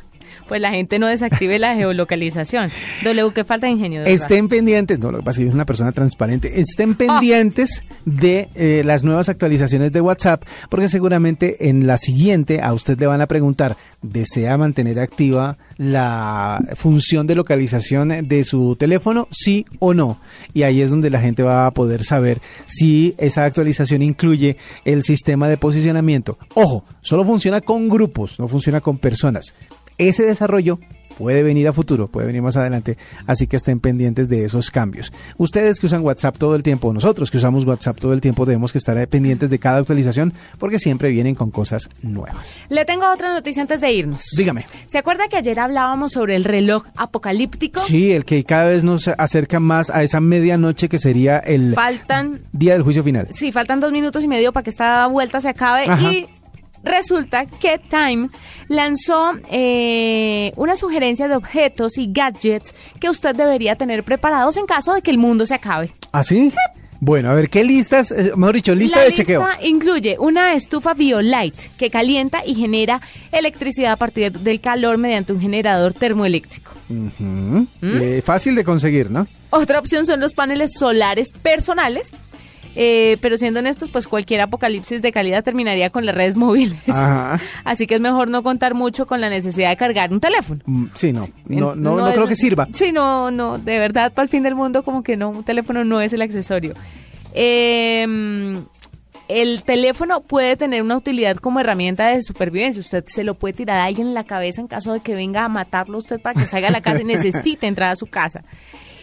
pues 0.49 0.61
la 0.61 0.71
gente 0.71 0.99
no 0.99 1.07
desactive 1.07 1.59
la 1.59 1.75
geolocalización. 1.75 2.71
W, 3.05 3.33
que 3.33 3.45
falta 3.45 3.67
de 3.67 3.73
ingenio. 3.73 4.03
de. 4.03 4.13
Estén 4.13 4.49
pendientes, 4.49 4.99
no, 4.99 5.11
lo 5.11 5.19
que 5.19 5.25
pasa 5.25 5.41
es 5.41 5.45
que 5.45 5.51
soy 5.51 5.55
una 5.55 5.67
persona 5.67 5.93
transparente, 5.93 6.61
estén 6.61 6.95
pendientes 6.95 7.85
de 8.05 8.49
eh, 8.55 8.83
las 8.85 9.05
nuevas 9.05 9.29
actualizaciones 9.29 9.93
de 9.93 10.01
WhatsApp, 10.01 10.43
porque 10.71 10.89
seguramente 10.89 11.69
en 11.69 11.87
la 11.87 11.99
siguiente 11.99 12.61
a 12.63 12.73
usted 12.73 12.99
le 12.99 13.07
van 13.07 13.21
a 13.21 13.27
preguntar, 13.27 13.77
¿desea 14.03 14.57
mantener 14.57 14.99
activa 15.01 15.59
la 15.77 16.63
función 16.77 17.27
de 17.27 17.35
localización 17.35 18.29
de 18.29 18.45
su 18.45 18.77
teléfono? 18.77 19.29
Sí 19.31 19.67
o 19.79 19.95
no. 19.95 20.21
Y 20.55 20.63
ahí 20.63 20.81
es 20.81 20.91
donde 20.91 21.11
la 21.11 21.21
gente 21.21 21.43
va 21.43 21.67
a 21.67 21.71
poder 21.71 22.05
saber 22.05 22.41
si 22.67 23.15
esa 23.19 23.45
actualización 23.45 24.03
incluye 24.03 24.57
el 24.85 25.03
sistema 25.03 25.49
de 25.49 25.57
posicionamiento. 25.57 26.39
Ojo, 26.55 26.85
solo 27.01 27.25
funciona 27.25 27.61
con 27.61 27.89
grupos, 27.89 28.39
no 28.39 28.49
funciona 28.49 28.81
con 28.81 28.99
personas. 28.99 29.55
Ese 29.99 30.25
desarrollo 30.25 30.79
puede 31.17 31.43
venir 31.43 31.67
a 31.67 31.73
futuro, 31.73 32.09
puede 32.09 32.27
venir 32.27 32.43
más 32.43 32.59
adelante, 32.59 32.99
así 33.27 33.47
que 33.47 33.57
estén 33.57 33.81
pendientes 33.81 34.29
de 34.29 34.45
esos 34.45 34.71
cambios. 34.71 35.15
Ustedes 35.39 35.81
que 35.81 35.87
usan 35.87 36.03
WhatsApp 36.05 36.37
todo 36.37 36.55
el 36.55 36.63
tiempo, 36.63 36.93
nosotros 36.93 37.31
que 37.31 37.39
usamos 37.39 37.65
WhatsApp 37.65 37.97
todo 37.99 38.13
el 38.13 38.21
tiempo, 38.21 38.45
debemos 38.45 38.71
que 38.71 38.77
estar 38.77 39.09
pendientes 39.09 39.49
de 39.49 39.59
cada 39.59 39.79
actualización 39.79 40.35
porque 40.59 40.79
siempre 40.79 41.09
vienen 41.09 41.35
con 41.35 41.51
cosas 41.51 41.89
nuevas. 42.03 42.61
Le 42.69 42.85
tengo 42.85 43.11
otra 43.11 43.33
noticia 43.33 43.63
antes 43.63 43.81
de 43.81 43.91
irnos. 43.95 44.27
Dígame. 44.37 44.67
¿Se 44.85 44.99
acuerda 44.99 45.27
que 45.29 45.39
ayer 45.39 45.59
hablábamos 45.59 46.13
sobre 46.13 46.37
el 46.37 46.45
reloj 46.45 46.85
apocalíptico? 46.97 47.81
Sí, 47.81 48.13
el 48.13 48.27
que 48.27 48.45
cada 48.45 48.67
vez 48.67 48.85
nos 48.85 49.09
acerca 49.09 49.59
más 49.59 49.89
a 49.89 50.03
esa 50.03 50.21
medianoche 50.21 50.91
que 50.91 50.99
sería 50.99 51.39
el 51.39 51.73
Faltan, 51.75 52.43
día 52.53 52.75
del 52.75 52.83
juicio 52.83 53.03
final. 53.03 53.29
sí, 53.31 53.53
faltan 53.53 53.81
dos 53.81 53.91
minutos 53.91 54.23
y 54.23 54.29
medio 54.29 54.53
para 54.53 54.65
que 54.65 54.71
esta 54.71 55.07
vuelta 55.07 55.41
se 55.41 55.49
acabe 55.49 55.85
Ajá. 55.89 56.13
y 56.13 56.29
resulta 56.83 57.47
que 57.47 57.79
Time 57.79 58.29
lanzó 58.69 59.33
eh, 59.51 60.53
una 60.57 60.77
sugerencia 60.77 61.29
de 61.29 61.37
objetos 61.37 61.99
y 61.99 62.09
gadgets 62.13 62.75
que 63.01 63.11
usted 63.11 63.35
debería 63.35 63.77
tener 63.77 64.03
preparados 64.05 64.57
en 64.57 64.67
caso 64.67 64.95
de 64.95 65.03
que 65.03 65.11
el 65.11 65.19
mundo 65.19 65.47
se 65.47 65.55
acabe. 65.55 65.91
¿Ah, 66.13 66.23
sí? 66.25 66.53
Bueno, 66.99 67.29
a 67.31 67.35
ver, 67.35 67.51
¿qué 67.51 67.63
listas? 67.63 68.11
Eh, 68.11 68.33
Mejor 68.37 68.55
dicho, 68.55 68.75
lista 68.75 68.97
La 68.97 69.03
de 69.03 69.09
lista 69.11 69.23
chequeo. 69.23 69.47
incluye 69.63 70.17
una 70.19 70.55
estufa 70.55 70.95
BioLite 70.95 71.71
que 71.79 71.91
calienta 71.91 72.43
y 72.45 72.55
genera 72.55 73.03
electricidad 73.33 73.93
a 73.93 73.97
partir 73.97 74.33
del 74.33 74.61
calor 74.61 74.97
mediante 74.97 75.35
un 75.35 75.41
generador 75.41 75.93
termoeléctrico. 75.93 76.71
Ujú. 76.89 77.67
Eh, 77.83 78.23
fácil 78.25 78.55
de 78.55 78.65
conseguir, 78.65 79.11
¿no? 79.11 79.27
Otra 79.51 79.79
opción 79.79 80.07
son 80.07 80.21
los 80.21 80.33
paneles 80.35 80.73
solares 80.79 81.33
personales. 81.33 82.13
Eh, 82.77 83.17
pero 83.21 83.37
siendo 83.39 83.61
honestos, 83.61 83.89
pues 83.91 84.07
cualquier 84.07 84.43
apocalipsis 84.43 85.03
de 85.03 85.11
calidad 85.11 85.43
terminaría 85.43 85.91
con 85.91 86.07
las 86.07 86.15
redes 86.15 86.37
móviles. 86.37 86.79
Ajá. 86.89 87.41
Así 87.65 87.87
que 87.87 87.97
es 87.97 88.01
mejor 88.01 88.29
no 88.29 88.43
contar 88.43 88.75
mucho 88.75 89.07
con 89.07 89.21
la 89.21 89.29
necesidad 89.31 89.71
de 89.71 89.77
cargar 89.77 90.13
un 90.13 90.21
teléfono. 90.21 90.61
Mm, 90.67 90.87
Sí, 90.95 91.13
no. 91.13 91.27
No, 91.47 91.75
no, 91.75 91.97
no, 91.97 92.09
es- 92.09 92.15
creo 92.15 92.29
que 92.29 92.37
sirva. 92.37 92.69
Sí, 92.75 92.93
no, 92.93 93.31
no, 93.31 93.59
de 93.59 93.79
verdad, 93.79 94.13
para 94.13 94.25
el 94.25 94.29
fin 94.29 94.43
del 94.43 94.55
mundo, 94.55 94.83
como 94.85 95.03
que 95.03 95.17
no, 95.17 95.31
un 95.31 95.43
teléfono 95.45 95.85
no 95.85 96.01
es 96.01 96.13
el 96.13 96.23
accesorio. 96.23 96.75
Eh, 97.35 98.63
el 99.29 99.63
teléfono 99.65 100.21
puede 100.21 100.57
tener 100.57 100.83
una 100.83 100.97
utilidad 100.97 101.37
como 101.37 101.59
herramienta 101.59 102.09
de 102.09 102.23
supervivencia. 102.23 102.81
Usted 102.81 103.05
se 103.07 103.25
lo 103.25 103.35
puede 103.35 103.55
tirar 103.55 103.79
a 103.79 103.85
alguien 103.85 104.07
en 104.09 104.15
la 104.15 104.25
cabeza 104.25 104.61
en 104.61 104.69
caso 104.69 104.93
de 104.93 105.01
que 105.01 105.15
venga 105.15 105.45
a 105.45 105.49
matarlo 105.49 105.99
usted 105.99 106.21
para 106.21 106.41
que 106.41 106.47
salga 106.47 106.69
a 106.69 106.71
la 106.71 106.81
casa 106.81 107.01
y 107.01 107.05
necesite 107.45 107.67
entrar 107.67 107.91
a 107.91 107.97
su 107.97 108.07
casa. 108.07 108.45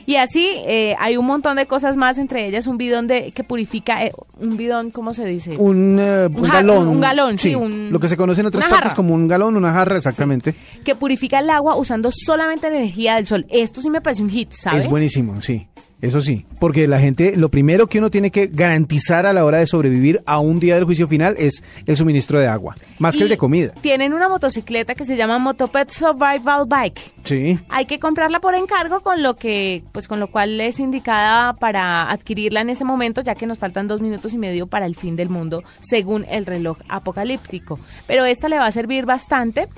Y 0.05 0.15
así 0.17 0.47
eh, 0.65 0.95
hay 0.99 1.17
un 1.17 1.25
montón 1.25 1.55
de 1.57 1.65
cosas 1.65 1.95
más, 1.97 2.17
entre 2.17 2.47
ellas 2.47 2.67
un 2.67 2.77
bidón 2.77 3.07
de 3.07 3.31
que 3.31 3.43
purifica, 3.43 4.05
eh, 4.05 4.11
un 4.39 4.57
bidón, 4.57 4.91
¿cómo 4.91 5.13
se 5.13 5.25
dice? 5.25 5.55
Un, 5.57 5.97
eh, 5.99 6.27
un 6.33 6.41
galón. 6.43 6.87
un 6.87 6.99
galón, 7.01 7.37
sí, 7.39 7.55
un- 7.55 7.91
lo 7.91 7.99
que 7.99 8.07
se 8.07 8.17
conoce 8.17 8.41
en 8.41 8.47
otras 8.47 8.65
partes 8.67 8.93
como 8.93 9.13
un 9.13 9.27
galón, 9.27 9.55
una 9.55 9.71
jarra, 9.73 9.97
exactamente. 9.97 10.53
que 10.83 10.95
purifica 10.95 11.39
el 11.39 11.49
agua 11.49 11.75
usando 11.75 12.09
solamente 12.11 12.67
energía 12.67 13.15
del 13.15 13.25
sol. 13.25 13.45
Esto 13.49 13.81
sí 13.81 13.89
me 13.89 14.01
parece 14.01 14.21
un 14.23 14.29
hit, 14.29 14.51
¿sabe? 14.51 14.79
Es 14.79 14.87
buenísimo, 14.87 15.41
sí. 15.41 15.67
Eso 16.03 16.19
sí, 16.19 16.45
porque 16.59 16.85
la 16.85 16.99
gente, 16.99 17.37
lo 17.37 17.47
primero 17.47 17.87
que 17.87 17.99
uno 17.99 18.11
tiene 18.11 18.29
que 18.29 18.47
garantizar 18.47 19.25
a 19.25 19.31
la 19.31 19.45
hora 19.45 19.59
de 19.59 19.65
sobrevivir 19.65 20.21
a 20.25 20.39
un 20.39 20.59
día 20.59 20.75
del 20.75 20.83
juicio 20.83 21.07
final 21.07 21.33
es 21.39 21.63
el 21.85 21.95
suministro 21.95 22.41
de 22.41 22.47
agua, 22.49 22.75
más 22.99 23.15
que 23.15 23.23
el 23.23 23.29
de 23.29 23.37
comida. 23.37 23.73
Tienen 23.79 24.13
una 24.13 24.27
motocicleta 24.27 24.95
que 24.95 25.05
se 25.05 25.15
llama 25.15 25.39
Motoped 25.39 25.87
Survival 25.87 26.65
Bike. 26.67 26.99
Sí. 27.23 27.57
Hay 27.69 27.85
que 27.85 27.99
comprarla 27.99 28.41
por 28.41 28.53
encargo, 28.53 28.99
con 28.99 29.23
lo 29.23 29.37
que, 29.37 29.85
pues 29.93 30.09
con 30.09 30.19
lo 30.19 30.27
cual 30.29 30.59
es 30.59 30.81
indicada 30.81 31.53
para 31.53 32.11
adquirirla 32.11 32.59
en 32.59 32.69
este 32.71 32.83
momento, 32.83 33.21
ya 33.21 33.35
que 33.35 33.47
nos 33.47 33.59
faltan 33.59 33.87
dos 33.87 34.01
minutos 34.01 34.33
y 34.33 34.37
medio 34.37 34.67
para 34.67 34.85
el 34.85 34.97
fin 34.97 35.15
del 35.15 35.29
mundo, 35.29 35.63
según 35.79 36.25
el 36.29 36.45
reloj 36.45 36.79
apocalíptico. 36.89 37.79
Pero 38.07 38.25
esta 38.25 38.49
le 38.49 38.59
va 38.59 38.65
a 38.65 38.71
servir 38.73 39.05
bastante 39.05 39.69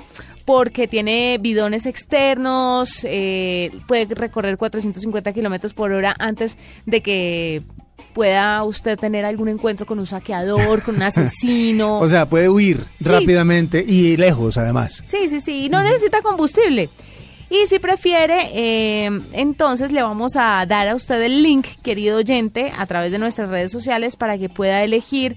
porque 0.46 0.88
tiene 0.88 1.38
bidones 1.42 1.86
externos, 1.88 3.00
eh, 3.04 3.72
puede 3.88 4.06
recorrer 4.14 4.58
450 4.58 5.34
kilómetros 5.34 5.74
por 5.74 5.92
hora 5.92 6.16
antes 6.20 6.58
de 6.86 7.02
que 7.02 7.62
pueda 8.14 8.64
usted 8.64 8.98
tener 8.98 9.26
algún 9.26 9.50
encuentro 9.50 9.86
con 9.86 10.00
un 10.00 10.06
saqueador, 10.06 10.82
con 10.84 10.96
un 10.96 11.02
asesino. 11.04 12.00
O 12.00 12.08
sea, 12.08 12.28
puede 12.30 12.48
huir 12.50 12.78
Sí. 13.00 13.10
rápidamente 13.10 13.84
y 13.86 14.16
lejos 14.18 14.58
además. 14.58 15.04
Sí, 15.06 15.28
sí, 15.28 15.42
sí, 15.42 15.66
y 15.66 15.70
no 15.70 15.84
necesita 15.84 16.22
combustible. 16.22 16.90
Y 17.50 17.68
si 17.68 17.78
prefiere, 17.80 18.50
eh, 18.54 19.10
entonces 19.34 19.92
le 19.92 20.02
vamos 20.02 20.36
a 20.36 20.66
dar 20.68 20.88
a 20.88 20.96
usted 20.96 21.22
el 21.22 21.44
link, 21.44 21.68
querido 21.84 22.18
oyente, 22.18 22.72
a 22.76 22.86
través 22.88 23.12
de 23.12 23.20
nuestras 23.20 23.50
redes 23.50 23.72
sociales 23.72 24.16
para 24.16 24.38
que 24.38 24.50
pueda 24.50 24.84
elegir 24.84 25.36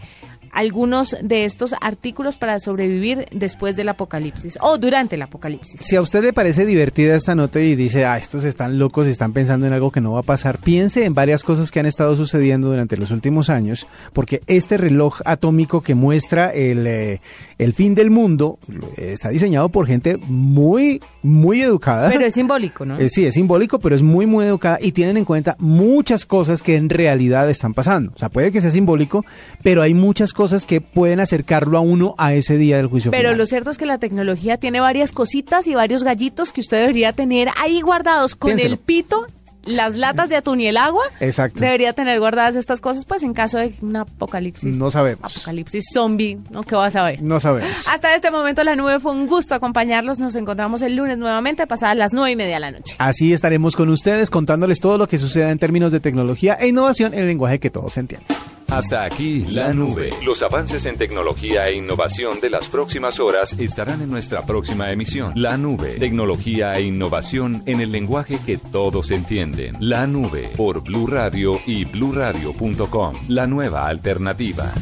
algunos 0.52 1.16
de 1.22 1.44
estos 1.44 1.74
artículos 1.80 2.36
para 2.36 2.58
sobrevivir 2.60 3.26
después 3.32 3.76
del 3.76 3.88
apocalipsis 3.88 4.58
o 4.60 4.78
durante 4.78 5.16
el 5.16 5.22
apocalipsis. 5.22 5.80
Si 5.80 5.96
a 5.96 6.00
usted 6.00 6.22
le 6.22 6.32
parece 6.32 6.66
divertida 6.66 7.16
esta 7.16 7.34
nota 7.34 7.60
y 7.60 7.74
dice, 7.74 8.04
ah, 8.04 8.18
estos 8.18 8.44
están 8.44 8.78
locos 8.78 9.06
y 9.06 9.10
están 9.10 9.32
pensando 9.32 9.66
en 9.66 9.72
algo 9.72 9.90
que 9.90 10.00
no 10.00 10.12
va 10.12 10.20
a 10.20 10.22
pasar, 10.22 10.58
piense 10.58 11.04
en 11.04 11.14
varias 11.14 11.42
cosas 11.42 11.70
que 11.70 11.80
han 11.80 11.86
estado 11.86 12.16
sucediendo 12.16 12.68
durante 12.68 12.96
los 12.96 13.10
últimos 13.10 13.50
años, 13.50 13.86
porque 14.12 14.42
este 14.46 14.76
reloj 14.76 15.20
atómico 15.24 15.80
que 15.80 15.94
muestra 15.94 16.50
el, 16.50 16.86
eh, 16.86 17.20
el 17.58 17.72
fin 17.72 17.94
del 17.94 18.10
mundo 18.10 18.58
eh, 18.96 19.12
está 19.12 19.30
diseñado 19.30 19.68
por 19.68 19.86
gente 19.86 20.18
muy, 20.28 21.00
muy 21.22 21.62
educada. 21.62 22.10
Pero 22.10 22.26
es 22.26 22.34
simbólico, 22.34 22.84
¿no? 22.84 22.98
Eh, 23.08 23.08
sí, 23.08 23.24
es 23.24 23.34
simbólico, 23.34 23.78
pero 23.78 23.94
es 23.94 24.02
muy, 24.02 24.26
muy 24.26 24.44
educada 24.44 24.78
y 24.80 24.90
tienen 24.90 25.16
en 25.16 25.24
cuenta 25.24 25.56
muchas 25.60 26.26
cosas 26.26 26.62
que 26.62 26.74
en 26.74 26.88
realidad 26.88 27.48
están 27.48 27.74
pasando. 27.74 28.12
O 28.14 28.18
sea, 28.18 28.28
puede 28.28 28.50
que 28.50 28.60
sea 28.60 28.72
simbólico, 28.72 29.24
pero 29.62 29.82
hay 29.82 29.94
muchas 29.94 30.32
cosas 30.38 30.64
que 30.64 30.80
pueden 30.80 31.18
acercarlo 31.18 31.76
a 31.78 31.80
uno 31.80 32.14
a 32.16 32.32
ese 32.32 32.56
día 32.58 32.76
del 32.76 32.86
juicio 32.86 33.10
Pero 33.10 33.30
final. 33.30 33.38
lo 33.38 33.44
cierto 33.46 33.72
es 33.72 33.76
que 33.76 33.86
la 33.86 33.98
tecnología 33.98 34.56
tiene 34.56 34.78
varias 34.78 35.10
cositas 35.10 35.66
y 35.66 35.74
varios 35.74 36.04
gallitos 36.04 36.52
que 36.52 36.60
usted 36.60 36.78
debería 36.78 37.12
tener 37.12 37.48
ahí 37.56 37.80
guardados 37.80 38.36
con 38.36 38.50
Piénselo. 38.50 38.74
el 38.74 38.78
pito. 38.78 39.26
Las 39.64 39.96
latas 39.96 40.28
de 40.28 40.36
atún 40.36 40.60
y 40.60 40.66
el 40.68 40.76
agua. 40.76 41.02
Exacto. 41.18 41.58
Debería 41.58 41.92
tener 41.92 42.20
guardadas 42.20 42.54
estas 42.54 42.80
cosas, 42.80 43.04
pues 43.04 43.24
en 43.24 43.34
caso 43.34 43.58
de 43.58 43.74
un 43.82 43.96
apocalipsis. 43.96 44.78
No 44.78 44.92
sabemos. 44.92 45.36
Apocalipsis 45.36 45.86
zombie, 45.92 46.38
¿no? 46.50 46.62
¿Qué 46.62 46.76
vas 46.76 46.94
a 46.94 47.02
ver? 47.02 47.20
No 47.20 47.40
sabemos. 47.40 47.68
Hasta 47.88 48.14
este 48.14 48.30
momento 48.30 48.62
la 48.62 48.76
nube 48.76 49.00
fue 49.00 49.10
un 49.10 49.26
gusto 49.26 49.56
acompañarlos. 49.56 50.20
Nos 50.20 50.36
encontramos 50.36 50.80
el 50.82 50.94
lunes 50.94 51.18
nuevamente, 51.18 51.66
pasadas 51.66 51.96
las 51.96 52.12
nueve 52.14 52.30
y 52.30 52.36
media 52.36 52.54
de 52.54 52.60
la 52.60 52.70
noche. 52.70 52.94
Así 52.98 53.32
estaremos 53.32 53.74
con 53.74 53.88
ustedes 53.90 54.30
contándoles 54.30 54.78
todo 54.80 54.96
lo 54.98 55.08
que 55.08 55.18
suceda 55.18 55.50
en 55.50 55.58
términos 55.58 55.90
de 55.90 55.98
tecnología 56.00 56.54
e 56.54 56.68
innovación 56.68 57.12
en 57.12 57.20
el 57.20 57.26
lenguaje 57.26 57.58
que 57.58 57.68
todos 57.70 57.98
entienden. 57.98 58.28
Hasta 58.68 59.04
aquí 59.04 59.46
la 59.48 59.72
nube. 59.72 60.10
Los 60.22 60.42
avances 60.42 60.84
en 60.86 60.98
tecnología 60.98 61.68
e 61.68 61.74
innovación 61.74 62.40
de 62.40 62.50
las 62.50 62.68
próximas 62.68 63.18
horas 63.18 63.56
estarán 63.58 64.02
en 64.02 64.10
nuestra 64.10 64.44
próxima 64.44 64.92
emisión. 64.92 65.32
La 65.36 65.56
nube. 65.56 65.98
Tecnología 65.98 66.74
e 66.76 66.82
innovación 66.82 67.62
en 67.66 67.80
el 67.80 67.90
lenguaje 67.92 68.38
que 68.44 68.58
todos 68.58 69.10
entienden. 69.10 69.76
La 69.80 70.06
nube 70.06 70.50
por 70.56 70.82
Blue 70.82 71.06
Radio 71.06 71.58
y 71.66 71.86
bluradio.com. 71.86 73.14
La 73.28 73.46
nueva 73.46 73.86
alternativa. 73.86 74.72